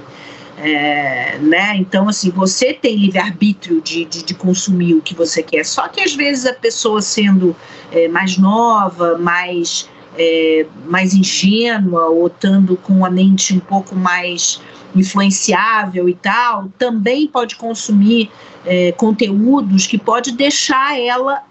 [0.56, 1.76] É, né?
[1.76, 5.64] Então, assim, você tem livre-arbítrio de, de, de, consumir o que você quer.
[5.64, 7.56] Só que às vezes a pessoa sendo
[7.90, 14.60] é, mais nova, mais, é, mais ingênua, ou estando com a mente um pouco mais
[14.94, 18.30] influenciável e tal, também pode consumir
[18.64, 21.42] é, conteúdos que pode deixar ela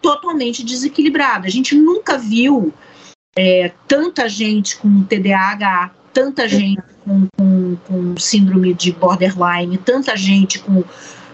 [0.00, 1.46] totalmente desequilibrada.
[1.46, 2.72] A gente nunca viu
[3.36, 10.58] é, tanta gente com TDAH, tanta gente com, com, com síndrome de borderline, tanta gente
[10.58, 10.84] com,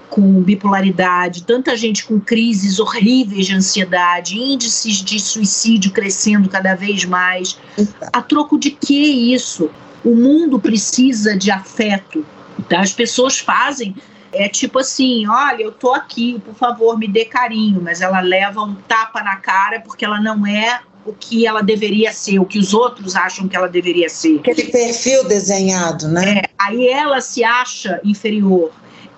[0.08, 7.04] com bipolaridade, tanta gente com crises horríveis de ansiedade, índices de suicídio crescendo cada vez
[7.04, 7.58] mais.
[8.12, 9.70] A troco de que isso?
[10.04, 12.24] O mundo precisa de afeto.
[12.68, 12.80] Tá?
[12.80, 13.94] As pessoas fazem
[14.32, 18.62] é tipo assim, olha, eu tô aqui, por favor, me dê carinho, mas ela leva
[18.62, 22.58] um tapa na cara porque ela não é o que ela deveria ser, o que
[22.58, 24.40] os outros acham que ela deveria ser.
[24.40, 26.40] Aquele perfil desenhado, né?
[26.40, 28.70] É, aí ela se acha inferior,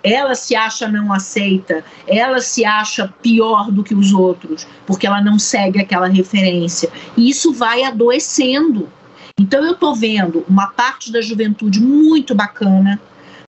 [0.02, 5.20] ela se acha não aceita, ela se acha pior do que os outros, porque ela
[5.20, 6.88] não segue aquela referência.
[7.16, 8.88] E isso vai adoecendo.
[9.40, 13.00] Então eu estou vendo uma parte da juventude muito bacana,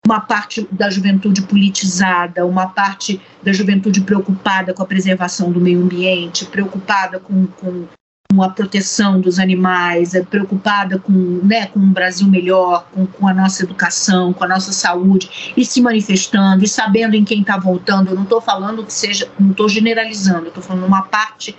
[0.07, 5.83] uma parte da juventude politizada, uma parte da juventude preocupada com a preservação do meio
[5.83, 7.87] ambiente, preocupada com, com
[8.33, 13.29] com a proteção dos animais, é preocupada com, né, com um Brasil melhor, com, com
[13.29, 17.59] a nossa educação, com a nossa saúde, e se manifestando, e sabendo em quem está
[17.59, 18.09] voltando.
[18.09, 21.55] Eu não estou falando que seja, não estou generalizando, estou falando uma parte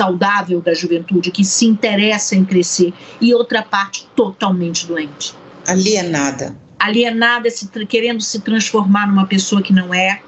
[0.00, 5.34] saudável da juventude que se interessa em crescer e outra parte totalmente doente.
[5.66, 6.56] Alienada.
[6.78, 10.22] Alienada, se, querendo se transformar numa pessoa que não é,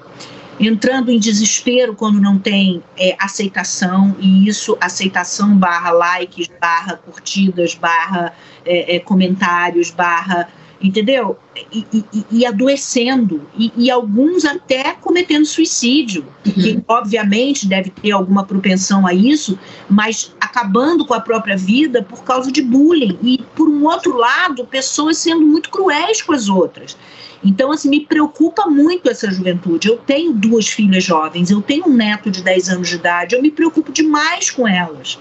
[0.61, 7.75] entrando em desespero quando não tem é, aceitação, e isso, aceitação barra likes, barra curtidas,
[7.75, 8.35] barra
[8.67, 10.51] é, é, comentários, barra.
[10.83, 11.39] Entendeu?
[11.73, 16.53] E, e, e adoecendo, e, e, alguns até cometendo suicídio, uhum.
[16.53, 19.57] que obviamente deve ter alguma propensão a isso,
[19.89, 23.17] mas acabando com a própria vida por causa de bullying.
[23.23, 26.97] E, por um outro lado, pessoas sendo muito cruéis com as outras.
[27.45, 29.89] Então, assim, me preocupa muito essa juventude.
[29.89, 33.43] Eu tenho duas filhas jovens, eu tenho um neto de 10 anos de idade, eu
[33.43, 35.19] me preocupo demais com elas.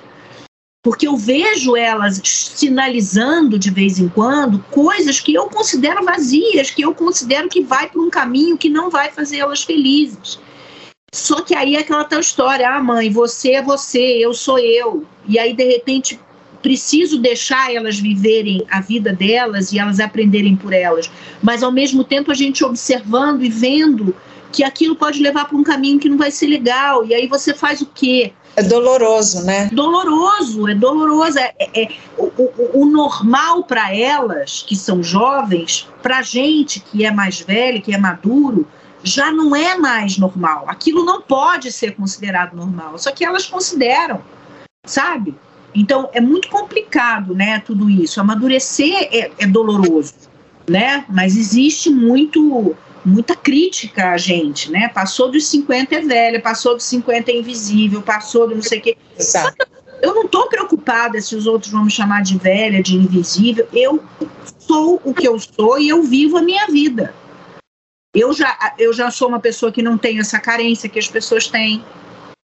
[0.84, 6.82] Porque eu vejo elas sinalizando de vez em quando coisas que eu considero vazias, que
[6.82, 10.40] eu considero que vai para um caminho que não vai fazer elas felizes.
[11.14, 15.06] Só que aí é aquela tal história, ah, mãe, você é você, eu sou eu.
[15.28, 16.18] E aí, de repente,
[16.62, 21.12] preciso deixar elas viverem a vida delas e elas aprenderem por elas.
[21.44, 24.16] Mas, ao mesmo tempo, a gente observando e vendo
[24.52, 27.06] que aquilo pode levar para um caminho que não vai ser legal.
[27.06, 28.34] E aí você faz o quê?
[28.56, 29.70] É doloroso, né?
[29.72, 31.40] Doloroso, é doloroso.
[31.40, 37.06] É, é, é o, o, o, normal para elas, que são jovens, para gente que
[37.06, 38.68] é mais velho, que é maduro,
[39.04, 40.66] já não é mais normal.
[40.68, 42.98] Aquilo não pode ser considerado normal.
[42.98, 44.22] Só que elas consideram,
[44.86, 45.36] sabe?
[45.74, 47.60] Então é muito complicado, né?
[47.60, 48.20] Tudo isso.
[48.20, 50.14] Amadurecer é, é doloroso,
[50.70, 51.06] né?
[51.08, 54.88] Mas existe muito muita crítica a gente, né?
[54.90, 58.82] Passou dos 50 é velha, passou dos 50 é invisível, passou do não sei o
[58.82, 58.98] quê.
[59.18, 59.68] Exato.
[60.02, 63.68] Eu não estou preocupada se os outros vão me chamar de velha, de invisível.
[63.72, 64.04] Eu
[64.60, 67.14] sou o que eu sou e eu vivo a minha vida.
[68.14, 71.48] Eu já, eu já sou uma pessoa que não tem essa carência que as pessoas
[71.48, 71.84] têm.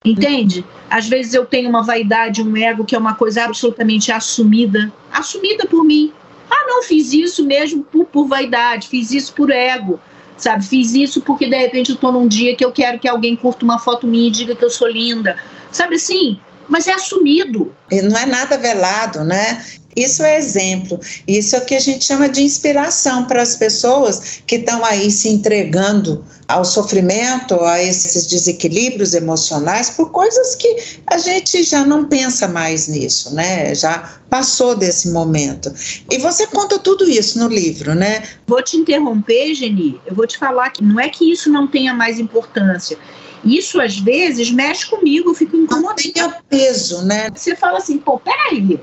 [0.06, 0.66] Entende?
[0.90, 5.66] Às vezes eu tenho uma vaidade, um ego que é uma coisa absolutamente assumida, assumida
[5.66, 6.14] por mim.
[6.50, 10.00] Ah, não, fiz isso mesmo por, por vaidade, fiz isso por ego,
[10.38, 10.66] sabe?
[10.66, 13.64] Fiz isso porque de repente eu tô num dia que eu quero que alguém curta
[13.64, 15.38] uma foto minha e diga que eu sou linda,
[15.72, 16.40] sabe assim?
[16.68, 17.74] Mas é assumido.
[17.92, 19.64] E não é nada velado, né?
[19.96, 21.00] Isso é exemplo.
[21.28, 25.12] Isso é o que a gente chama de inspiração para as pessoas que estão aí
[25.12, 32.06] se entregando ao sofrimento, a esses desequilíbrios emocionais, por coisas que a gente já não
[32.06, 33.74] pensa mais nisso, né?
[33.76, 35.72] Já passou desse momento.
[36.10, 38.24] E você conta tudo isso no livro, né?
[38.48, 40.00] Vou te interromper, Geni.
[40.06, 42.98] Eu vou te falar que não é que isso não tenha mais importância.
[43.44, 45.96] Isso às vezes mexe comigo, eu fico incomodada.
[46.02, 47.30] Tem peso, né?
[47.36, 48.80] Você fala assim, pô, peraí,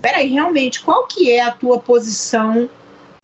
[0.00, 2.70] peraí, realmente, qual que é a tua posição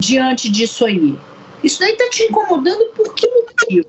[0.01, 1.19] diante disso aí?
[1.63, 3.87] Isso daí tá te incomodando por que motivo?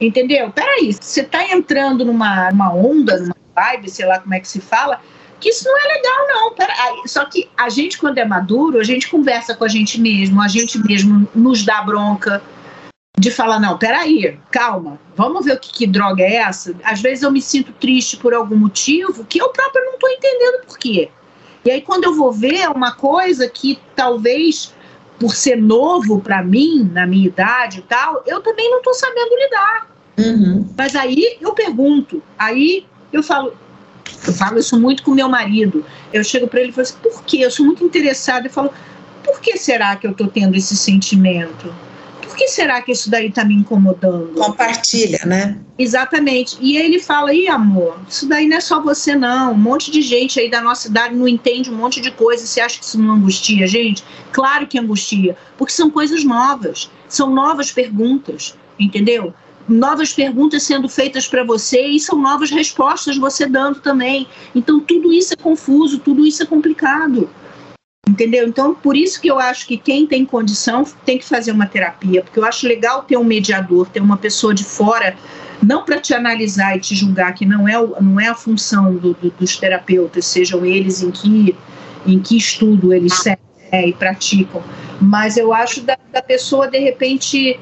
[0.00, 0.50] Entendeu?
[0.50, 4.60] Peraí, você tá entrando numa, numa onda, numa vibe, sei lá como é que se
[4.60, 5.00] fala,
[5.38, 6.54] que isso não é legal, não.
[6.54, 7.02] Peraí.
[7.06, 10.48] Só que a gente, quando é maduro, a gente conversa com a gente mesmo, a
[10.48, 12.42] gente mesmo nos dá bronca
[13.22, 16.74] de falar, não, peraí, calma, vamos ver o que, que droga é essa.
[16.82, 20.66] Às vezes eu me sinto triste por algum motivo que eu próprio não estou entendendo
[20.66, 21.08] por quê.
[21.64, 24.74] E aí, quando eu vou ver uma coisa que talvez
[25.20, 29.36] por ser novo para mim, na minha idade e tal, eu também não estou sabendo
[29.36, 29.86] lidar.
[30.18, 30.68] Uhum.
[30.76, 33.54] Mas aí eu pergunto, aí eu falo,
[34.26, 35.84] eu falo isso muito com meu marido.
[36.12, 37.36] Eu chego para ele e falo assim, por quê?
[37.38, 38.48] Eu sou muito interessada.
[38.48, 38.72] Eu falo,
[39.22, 41.72] por que será que eu estou tendo esse sentimento?
[42.42, 44.32] Que será que isso daí está me incomodando?
[44.34, 45.58] Compartilha, né?
[45.78, 46.56] Exatamente.
[46.60, 50.02] E ele fala, e amor, isso daí não é só você não, um monte de
[50.02, 53.00] gente aí da nossa idade não entende um monte de coisa, você acha que isso
[53.00, 54.04] não angustia gente?
[54.32, 59.32] Claro que angustia, porque são coisas novas, são novas perguntas, entendeu?
[59.68, 64.26] Novas perguntas sendo feitas para você e são novas respostas você dando também.
[64.54, 67.30] Então tudo isso é confuso, tudo isso é complicado.
[68.08, 68.48] Entendeu?
[68.48, 72.20] Então, por isso que eu acho que quem tem condição tem que fazer uma terapia,
[72.20, 75.16] porque eu acho legal ter um mediador, ter uma pessoa de fora,
[75.62, 79.14] não para te analisar e te julgar, que não é, não é a função do,
[79.14, 81.56] do, dos terapeutas, sejam eles em que,
[82.04, 83.38] em que estudo eles seguem
[83.70, 84.64] é, e praticam,
[85.00, 87.60] mas eu acho da, da pessoa, de repente,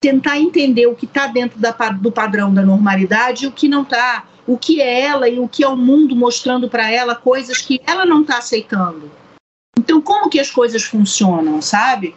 [0.00, 3.82] tentar entender o que está dentro da, do padrão da normalidade e o que não
[3.82, 7.58] está, o que é ela e o que é o mundo mostrando para ela coisas
[7.58, 9.10] que ela não está aceitando
[9.82, 12.14] então, como que as coisas funcionam, sabe?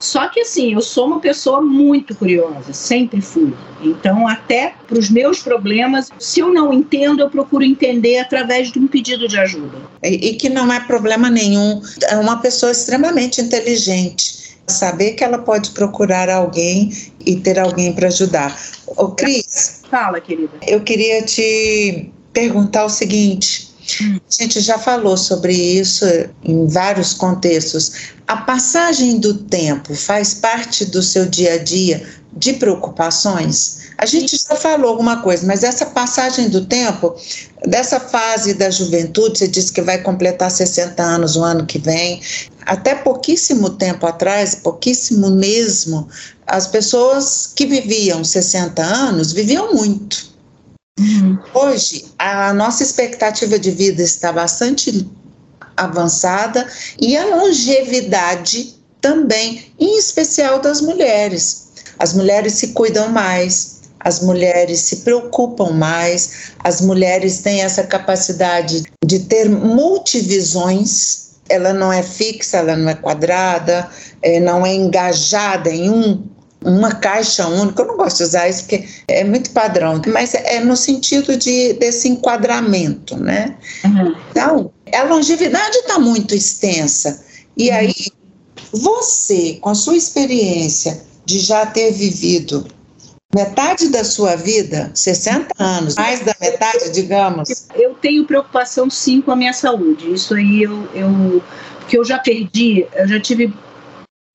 [0.00, 3.52] Só que assim, eu sou uma pessoa muito curiosa, sempre fui.
[3.82, 8.78] Então, até para os meus problemas, se eu não entendo, eu procuro entender através de
[8.78, 9.76] um pedido de ajuda.
[10.02, 11.82] E, e que não é problema nenhum.
[12.08, 14.56] É uma pessoa extremamente inteligente.
[14.66, 16.90] Saber que ela pode procurar alguém
[17.26, 18.58] e ter alguém para ajudar.
[18.86, 19.82] Ô, Cris.
[19.90, 20.52] Fala, querida.
[20.66, 23.67] Eu queria te perguntar o seguinte
[24.04, 26.04] a gente já falou sobre isso
[26.44, 27.92] em vários contextos.
[28.26, 33.78] A passagem do tempo faz parte do seu dia a dia de preocupações?
[33.96, 37.16] A gente já falou alguma coisa, mas essa passagem do tempo,
[37.66, 42.20] dessa fase da juventude, você disse que vai completar 60 anos o ano que vem.
[42.64, 46.06] Até pouquíssimo tempo atrás, pouquíssimo mesmo,
[46.46, 50.27] as pessoas que viviam 60 anos viviam muito.
[50.98, 51.38] Uhum.
[51.54, 55.06] Hoje, a nossa expectativa de vida está bastante
[55.76, 56.66] avançada
[57.00, 61.68] e a longevidade também, em especial das mulheres.
[61.98, 68.84] As mulheres se cuidam mais, as mulheres se preocupam mais, as mulheres têm essa capacidade
[69.04, 71.28] de ter multivisões.
[71.48, 73.88] Ela não é fixa, ela não é quadrada,
[74.22, 76.22] é, não é engajada em um
[76.64, 77.82] uma caixa única.
[77.82, 81.74] Eu não gosto de usar isso porque é muito padrão, mas é no sentido de,
[81.74, 83.56] desse enquadramento, né?
[83.84, 84.14] Uhum.
[84.30, 87.24] Então, a longevidade está muito extensa.
[87.56, 87.76] E uhum.
[87.76, 87.94] aí,
[88.72, 92.66] você, com a sua experiência de já ter vivido
[93.34, 97.66] metade da sua vida, 60 anos, mais da metade, digamos.
[97.74, 100.12] Eu tenho preocupação sim com a minha saúde.
[100.12, 101.42] Isso aí eu, eu
[101.86, 103.52] que eu já perdi, eu já tive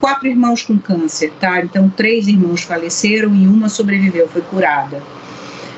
[0.04, 1.62] quatro irmãos com câncer, tá?
[1.62, 5.02] Então, três irmãos faleceram e uma sobreviveu, foi curada.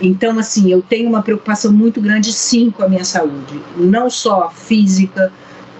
[0.02, 4.50] Então, assim, eu tenho uma preocupação muito grande, sim, com a minha saúde, não só
[4.50, 5.32] física,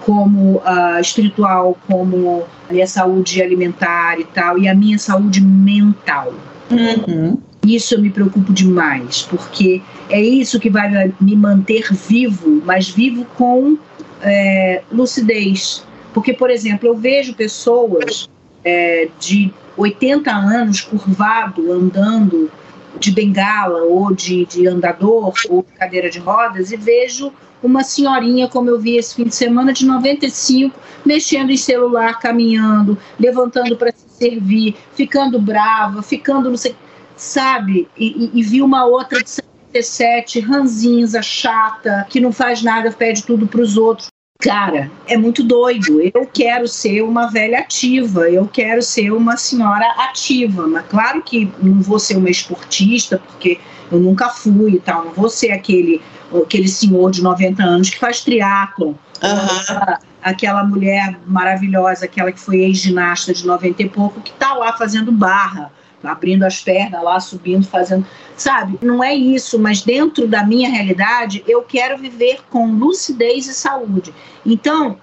[0.04, 6.32] como uh, espiritual, como a minha saúde alimentar e tal, e a minha saúde mental.
[6.70, 7.38] Uhum.
[7.66, 13.26] Isso eu me preocupo demais, porque é isso que vai me manter vivo, mas vivo
[13.36, 13.76] com
[14.22, 15.84] é, lucidez.
[16.14, 18.28] Porque, por exemplo, eu vejo pessoas
[18.66, 22.50] é, de 80 anos curvado, andando
[22.98, 28.48] de bengala ou de, de andador ou de cadeira de rodas e vejo uma senhorinha,
[28.48, 33.92] como eu vi esse fim de semana, de 95, mexendo em celular, caminhando, levantando para
[33.92, 36.74] se servir, ficando brava, ficando não sei,
[37.16, 37.88] sabe?
[37.96, 43.22] E, e, e vi uma outra de 77, ranzinza, chata, que não faz nada, pede
[43.24, 44.08] tudo para os outros.
[44.38, 46.00] Cara, é muito doido.
[46.00, 50.66] Eu quero ser uma velha ativa, eu quero ser uma senhora ativa.
[50.66, 53.58] Mas claro que não vou ser uma esportista, porque
[53.90, 55.06] eu nunca fui e tal.
[55.06, 56.02] Não vou ser aquele,
[56.34, 58.94] aquele senhor de 90 anos que faz triatlon.
[59.22, 59.96] Uhum.
[60.22, 65.10] Aquela mulher maravilhosa, aquela que foi ex-ginasta de 90 e pouco, que está lá fazendo
[65.12, 65.72] barra
[66.08, 68.06] abrindo as pernas lá, subindo, fazendo.
[68.36, 68.78] Sabe?
[68.82, 74.12] Não é isso, mas dentro da minha realidade, eu quero viver com lucidez e saúde.
[74.44, 74.98] Então,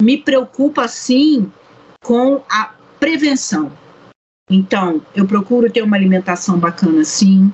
[0.00, 1.50] me preocupa sim
[2.02, 3.72] com a prevenção.
[4.50, 7.52] Então, eu procuro ter uma alimentação bacana sim.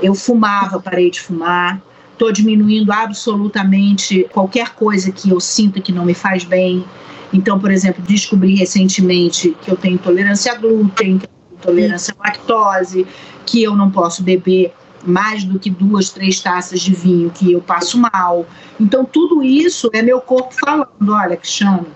[0.00, 1.82] Eu fumava, parei de fumar.
[2.12, 6.84] Estou diminuindo absolutamente qualquer coisa que eu sinta que não me faz bem.
[7.32, 11.20] Então, por exemplo, descobri recentemente que eu tenho intolerância a glúten,
[11.58, 13.06] intolerância à lactose,
[13.44, 14.72] que eu não posso beber
[15.04, 18.46] mais do que duas, três taças de vinho, que eu passo mal.
[18.80, 21.86] Então, tudo isso é meu corpo falando: olha, Cristiano,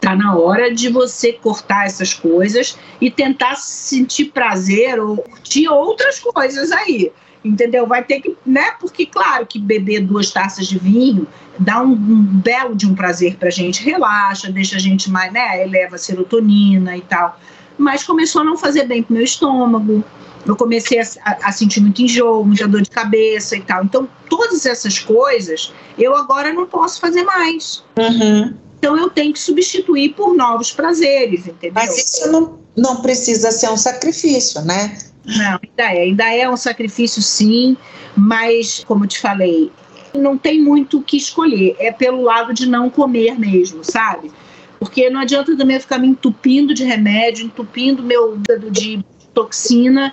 [0.00, 6.20] tá na hora de você cortar essas coisas e tentar sentir prazer ou curtir outras
[6.20, 7.12] coisas aí.
[7.44, 7.86] Entendeu?
[7.86, 8.70] Vai ter que, né?
[8.80, 11.28] Porque, claro, que beber duas taças de vinho
[11.58, 15.62] dá um, um belo de um prazer pra gente, relaxa, deixa a gente mais, né?
[15.62, 17.38] Eleva a serotonina e tal
[17.78, 20.04] mas começou a não fazer bem pro meu estômago.
[20.46, 21.06] Eu comecei a,
[21.42, 23.84] a, sentir muito enjoo, muita dor de cabeça e tal.
[23.84, 27.82] Então, todas essas coisas eu agora não posso fazer mais.
[27.98, 28.54] Uhum.
[28.78, 31.72] Então, eu tenho que substituir por novos prazeres, entendeu?
[31.74, 34.98] Mas isso não, não precisa ser um sacrifício, né?
[35.24, 36.02] Não, ainda é.
[36.02, 37.76] Ainda é um sacrifício, sim,
[38.14, 39.72] mas, como eu te falei,
[40.14, 41.74] não tem muito o que escolher.
[41.78, 44.30] É pelo lado de não comer mesmo, sabe?
[44.78, 48.38] Porque não adianta também ficar me entupindo de remédio, entupindo meu
[48.70, 50.12] de toxina,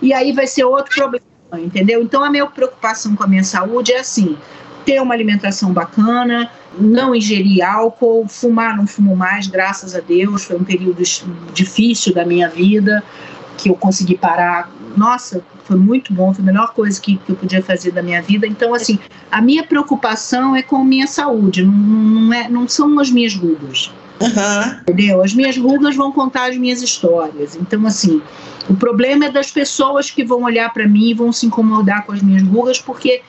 [0.00, 2.02] e aí vai ser outro problema, entendeu?
[2.02, 4.36] Então a minha preocupação com a minha saúde é assim:
[4.84, 10.56] ter uma alimentação bacana, não ingerir álcool, fumar não fumo mais, graças a Deus, foi
[10.56, 11.02] um período
[11.52, 13.02] difícil da minha vida
[13.56, 14.70] que eu consegui parar.
[14.96, 18.20] Nossa, foi muito bom, foi a melhor coisa que, que eu podia fazer da minha
[18.22, 18.46] vida.
[18.46, 18.98] Então, assim,
[19.30, 23.34] a minha preocupação é com a minha saúde, não, não, é, não são as minhas
[23.34, 23.92] rugas.
[24.20, 24.80] Uhum.
[24.82, 25.22] Entendeu?
[25.22, 27.56] As minhas rugas vão contar as minhas histórias.
[27.56, 28.22] Então, assim,
[28.68, 32.12] o problema é das pessoas que vão olhar para mim e vão se incomodar com
[32.12, 33.22] as minhas rugas, porque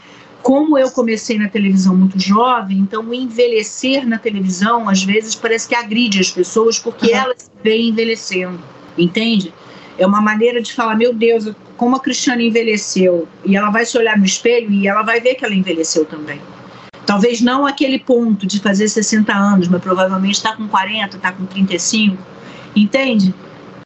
[0.43, 5.69] como eu comecei na televisão muito jovem, então o envelhecer na televisão às vezes parece
[5.69, 7.17] que agride as pessoas porque uhum.
[7.17, 8.59] elas veem envelhecendo,
[8.97, 9.53] entende?
[9.97, 13.27] É uma maneira de falar, meu Deus, como a Cristiane envelheceu.
[13.45, 16.41] E ela vai se olhar no espelho e ela vai ver que ela envelheceu também.
[17.05, 21.45] Talvez não aquele ponto de fazer 60 anos, mas provavelmente está com 40, está com
[21.45, 22.17] 35,
[22.75, 23.33] entende?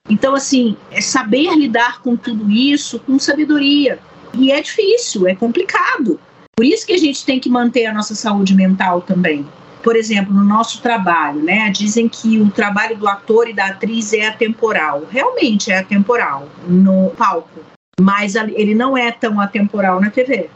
[0.09, 3.99] Então, assim, é saber lidar com tudo isso com sabedoria.
[4.33, 6.19] E é difícil, é complicado.
[6.55, 9.45] Por isso que a gente tem que manter a nossa saúde mental também.
[9.83, 11.69] Por exemplo, no nosso trabalho, né?
[11.69, 15.03] Dizem que o trabalho do ator e da atriz é atemporal.
[15.09, 17.59] Realmente é atemporal no palco.
[17.99, 20.49] Mas ele não é tão atemporal na TV.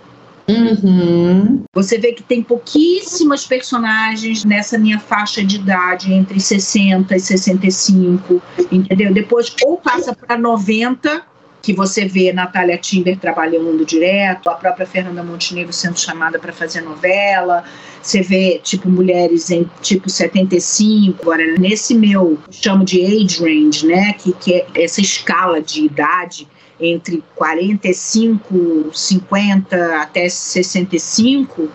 [0.50, 1.64] Uhum.
[1.74, 8.42] Você vê que tem pouquíssimas personagens nessa minha faixa de idade, entre 60 e 65,
[8.72, 9.14] entendeu?
[9.14, 11.31] Depois ou passa para 90
[11.62, 16.82] que você vê Natália Timber trabalhando direto, a própria Fernanda Montenegro sendo chamada para fazer
[16.82, 17.64] novela,
[18.02, 24.14] você vê, tipo, mulheres em, tipo, 75, agora, nesse meu, chamo de age range, né,
[24.14, 26.48] que, que é essa escala de idade
[26.80, 31.70] entre 45, 50 até 65,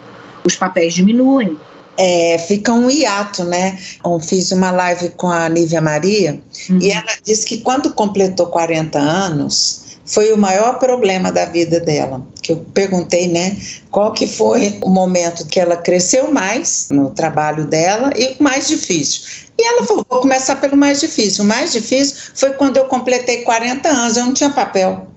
[0.44, 1.56] os papéis diminuem.
[1.98, 3.78] É, fica um hiato, né?
[4.04, 6.78] Eu fiz uma live com a Nívia Maria uhum.
[6.80, 12.24] e ela disse que quando completou 40 anos, foi o maior problema da vida dela.
[12.40, 13.56] Que eu perguntei, né,
[13.90, 18.68] qual que foi o momento que ela cresceu mais no trabalho dela e o mais
[18.68, 19.22] difícil.
[19.58, 21.44] E ela falou: vou começar pelo mais difícil.
[21.44, 25.08] O mais difícil foi quando eu completei 40 anos, eu não tinha papel.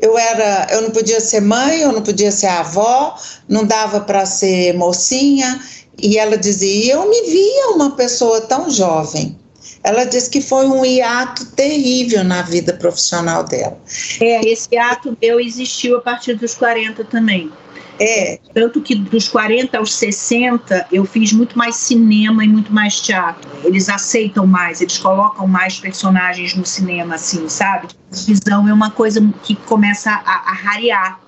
[0.00, 3.14] Eu era, eu não podia ser mãe, eu não podia ser avó,
[3.46, 5.60] não dava para ser mocinha.
[6.02, 9.38] E ela dizia: eu me via uma pessoa tão jovem.
[9.82, 13.78] Ela disse que foi um hiato terrível na vida profissional dela.
[14.20, 17.50] É, esse hiato meu existiu a partir dos 40 também.
[17.98, 18.38] É.
[18.54, 23.50] Tanto que dos 40 aos 60 eu fiz muito mais cinema e muito mais teatro.
[23.62, 27.88] Eles aceitam mais, eles colocam mais personagens no cinema, assim, sabe?
[28.10, 31.20] A visão é uma coisa que começa a, a rarear.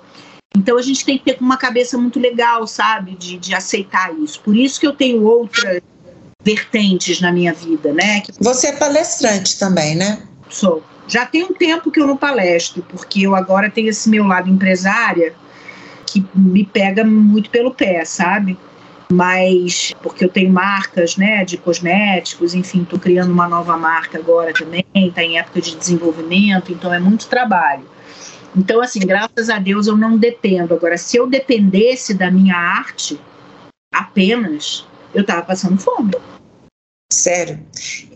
[0.56, 3.14] Então a gente tem que ter uma cabeça muito legal, sabe?
[3.16, 4.40] De, de aceitar isso.
[4.40, 5.80] Por isso que eu tenho outras
[6.44, 8.22] vertentes na minha vida, né?
[8.40, 10.22] Você é palestrante também, né?
[10.48, 10.82] Sou.
[11.08, 14.48] Já tem um tempo que eu não palestro, porque eu agora tenho esse meu lado
[14.48, 15.34] empresária
[16.06, 18.58] que me pega muito pelo pé, sabe?
[19.10, 24.52] Mas porque eu tenho marcas, né, de cosméticos, enfim, estou criando uma nova marca agora
[24.52, 27.84] também, está em época de desenvolvimento, então é muito trabalho.
[28.54, 30.74] Então, assim, graças a Deus eu não dependo.
[30.74, 33.18] Agora, se eu dependesse da minha arte
[33.92, 36.12] apenas, eu estava passando fome.
[37.10, 37.60] Sério.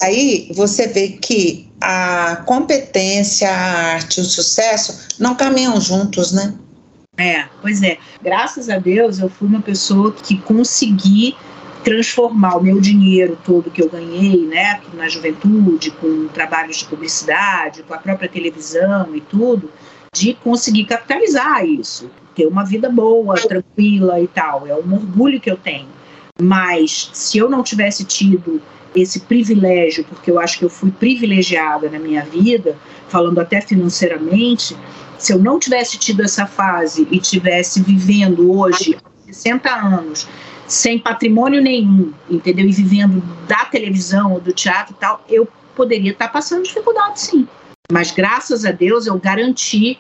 [0.02, 6.54] Aí você vê que a competência, a arte, o sucesso não caminham juntos, né?
[7.18, 7.98] É, pois é.
[8.22, 11.36] Graças a Deus eu fui uma pessoa que consegui
[11.84, 17.84] transformar o meu dinheiro todo que eu ganhei, né, na juventude, com trabalhos de publicidade,
[17.84, 19.70] com a própria televisão e tudo,
[20.16, 24.66] de conseguir capitalizar isso, ter uma vida boa, tranquila e tal.
[24.66, 25.88] É um orgulho que eu tenho.
[26.40, 28.60] Mas se eu não tivesse tido
[28.94, 32.76] esse privilégio, porque eu acho que eu fui privilegiada na minha vida,
[33.08, 34.74] falando até financeiramente,
[35.18, 38.96] se eu não tivesse tido essa fase e tivesse vivendo hoje
[39.26, 40.26] 60 anos
[40.66, 42.66] sem patrimônio nenhum, entendeu?
[42.66, 45.46] E vivendo da televisão ou do teatro e tal, eu
[45.76, 47.46] poderia estar passando dificuldade sim.
[47.90, 49.98] Mas graças a Deus eu garanti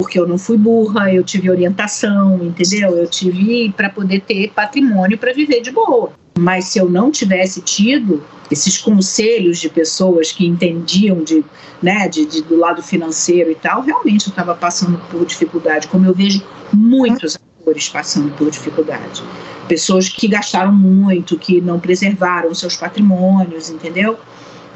[0.00, 2.96] porque eu não fui burra, eu tive orientação, entendeu?
[2.96, 6.12] Eu tive para poder ter patrimônio para viver de boa.
[6.38, 11.44] Mas se eu não tivesse tido esses conselhos de pessoas que entendiam de,
[11.82, 16.06] né, de, de do lado financeiro e tal, realmente eu estava passando por dificuldade, como
[16.06, 16.42] eu vejo
[16.72, 19.22] muitos atores passando por dificuldade.
[19.68, 24.18] Pessoas que gastaram muito, que não preservaram seus patrimônios, entendeu?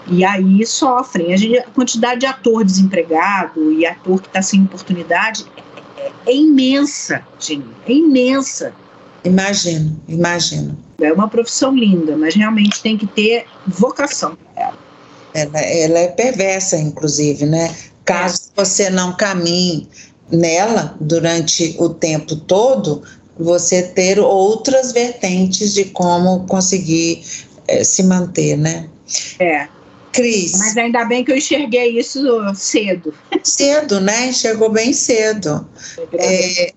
[0.06, 1.32] E aí sofrem.
[1.32, 5.46] A, gente, a quantidade de ator desempregado e ator que está sem oportunidade
[5.96, 8.74] é, é imensa, gente, é imensa.
[9.24, 10.78] Imagino, imagino.
[11.00, 14.78] É uma profissão linda, mas realmente tem que ter vocação para ela.
[15.32, 15.60] ela.
[15.60, 17.74] Ela é perversa, inclusive, né?
[18.04, 18.62] Caso é.
[18.62, 19.88] você não caminhe
[20.30, 23.02] nela durante o tempo todo,
[23.38, 27.24] você ter outras vertentes de como conseguir
[27.66, 28.88] é, se manter, né?
[29.38, 29.68] É.
[30.14, 30.58] Cris.
[30.58, 32.22] Mas ainda bem que eu enxerguei isso
[32.54, 33.12] cedo.
[33.42, 34.28] Cedo, né?
[34.28, 35.68] Enxergou bem cedo.
[36.12, 36.72] É,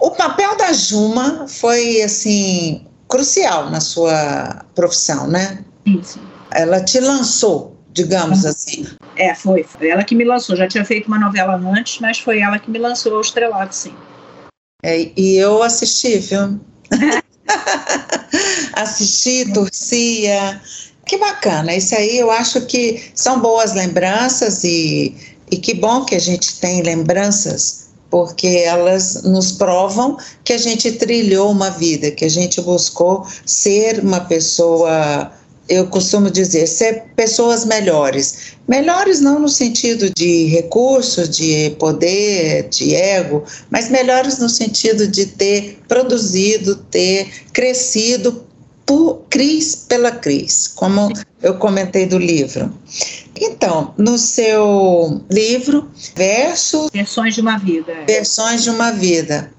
[0.00, 5.64] o papel da Juma foi, assim, crucial na sua profissão, né?
[5.84, 6.18] Isso.
[6.50, 8.86] Ela te lançou, digamos assim.
[9.16, 9.62] É, foi.
[9.62, 10.56] Foi ela que me lançou.
[10.56, 13.94] Já tinha feito uma novela antes, mas foi ela que me lançou ao estrelado, sim.
[14.82, 16.58] É, e eu assisti, viu?
[18.74, 20.60] assisti, torcia.
[21.08, 25.16] Que bacana, isso aí eu acho que são boas lembranças e,
[25.50, 30.92] e que bom que a gente tem lembranças, porque elas nos provam que a gente
[30.92, 35.32] trilhou uma vida, que a gente buscou ser uma pessoa,
[35.66, 38.58] eu costumo dizer, ser pessoas melhores.
[38.68, 45.24] Melhores não no sentido de recurso, de poder, de ego, mas melhores no sentido de
[45.24, 48.46] ter produzido, ter crescido
[48.88, 51.12] por Cris pela Cris, como
[51.42, 52.72] eu comentei do livro.
[53.38, 56.88] Então, no seu livro, Verso.
[56.90, 57.94] Versões de uma Vida.
[58.06, 59.52] Versões de uma Vida.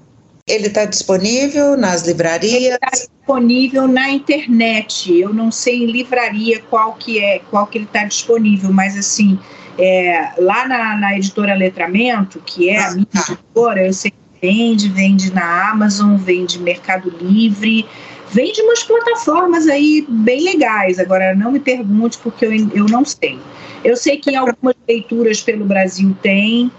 [0.48, 2.74] Ele está disponível nas livrarias?
[2.74, 5.16] Está disponível na internet.
[5.16, 9.38] Eu não sei em livraria qual que é, qual que ele está disponível, mas assim,
[9.78, 14.88] É, lá na, na, editora Letramento, que é a minha editora, eu sei que vende,
[14.90, 17.86] vende na Amazon, vende Mercado Livre,
[18.32, 20.98] vende umas plataformas aí bem legais.
[20.98, 23.38] Agora, não me pergunte, porque eu, eu não sei.
[23.84, 26.70] Eu sei que algumas leituras pelo Brasil tem,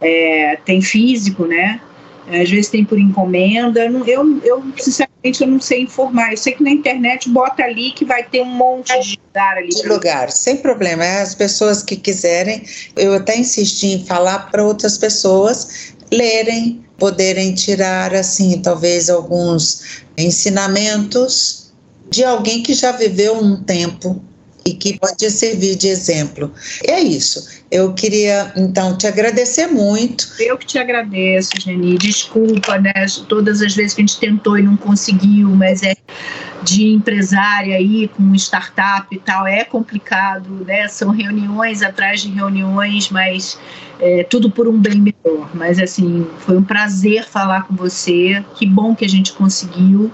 [0.00, 1.80] é, tem físico, né?
[2.26, 3.84] Às vezes tem por encomenda.
[4.06, 6.32] Eu, eu, sinceramente, eu não sei informar.
[6.32, 9.68] Eu sei que na internet bota ali que vai ter um monte de lugar ali.
[9.68, 11.04] De lugar, sem problema.
[11.20, 12.62] As pessoas que quiserem,
[12.96, 21.72] eu até insisti em falar para outras pessoas lerem, poderem tirar, assim, talvez alguns ensinamentos
[22.10, 24.22] de alguém que já viveu um tempo
[24.66, 26.52] e que pode servir de exemplo.
[26.86, 27.62] É isso.
[27.70, 30.28] Eu queria, então, te agradecer muito.
[30.38, 31.98] Eu que te agradeço, Geni.
[31.98, 32.92] Desculpa, né?
[33.28, 35.94] Todas as vezes que a gente tentou e não conseguiu, mas é
[36.62, 40.88] de empresária aí com startup e tal, é complicado, né?
[40.88, 43.58] São reuniões atrás de reuniões, mas
[44.00, 45.50] é, tudo por um bem melhor.
[45.52, 48.42] Mas, assim, foi um prazer falar com você.
[48.56, 50.12] Que bom que a gente conseguiu.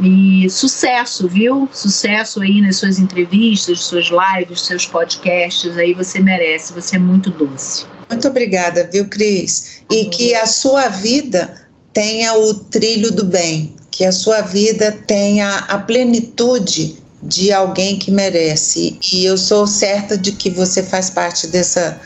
[0.00, 1.68] E sucesso, viu?
[1.72, 5.76] Sucesso aí nas suas entrevistas, suas lives, seus podcasts.
[5.76, 7.84] Aí você merece, você é muito doce.
[8.08, 9.82] Muito obrigada, viu, Cris?
[9.90, 15.58] E que a sua vida tenha o trilho do bem, que a sua vida tenha
[15.68, 18.98] a plenitude de alguém que merece.
[19.12, 22.00] E eu sou certa de que você faz parte dessa,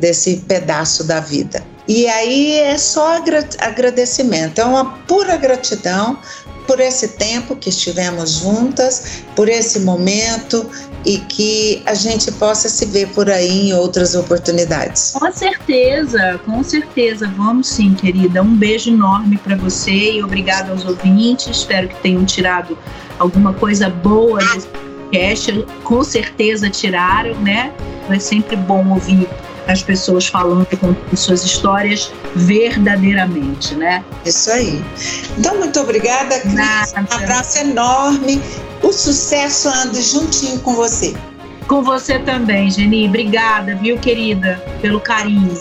[0.00, 1.62] desse pedaço da vida.
[1.86, 3.20] E aí é só
[3.60, 6.18] agradecimento, é uma pura gratidão
[6.66, 10.68] por esse tempo que estivemos juntas, por esse momento
[11.04, 15.12] e que a gente possa se ver por aí em outras oportunidades.
[15.12, 17.30] Com certeza, com certeza.
[17.36, 18.42] Vamos sim, querida.
[18.42, 21.58] Um beijo enorme para você e obrigado aos ouvintes.
[21.58, 22.78] Espero que tenham tirado
[23.18, 25.66] alguma coisa boa desse podcast.
[25.84, 27.72] Com certeza tiraram, né?
[28.08, 29.28] É sempre bom ouvir
[29.66, 34.04] as pessoas falando com suas histórias verdadeiramente, né?
[34.24, 34.84] Isso aí.
[35.38, 36.94] Então, muito obrigada, Cris.
[36.96, 38.40] Um abraço enorme.
[38.82, 41.14] O sucesso ande juntinho com você.
[41.66, 43.08] Com você também, Geni.
[43.08, 45.58] Obrigada, viu, querida, pelo carinho.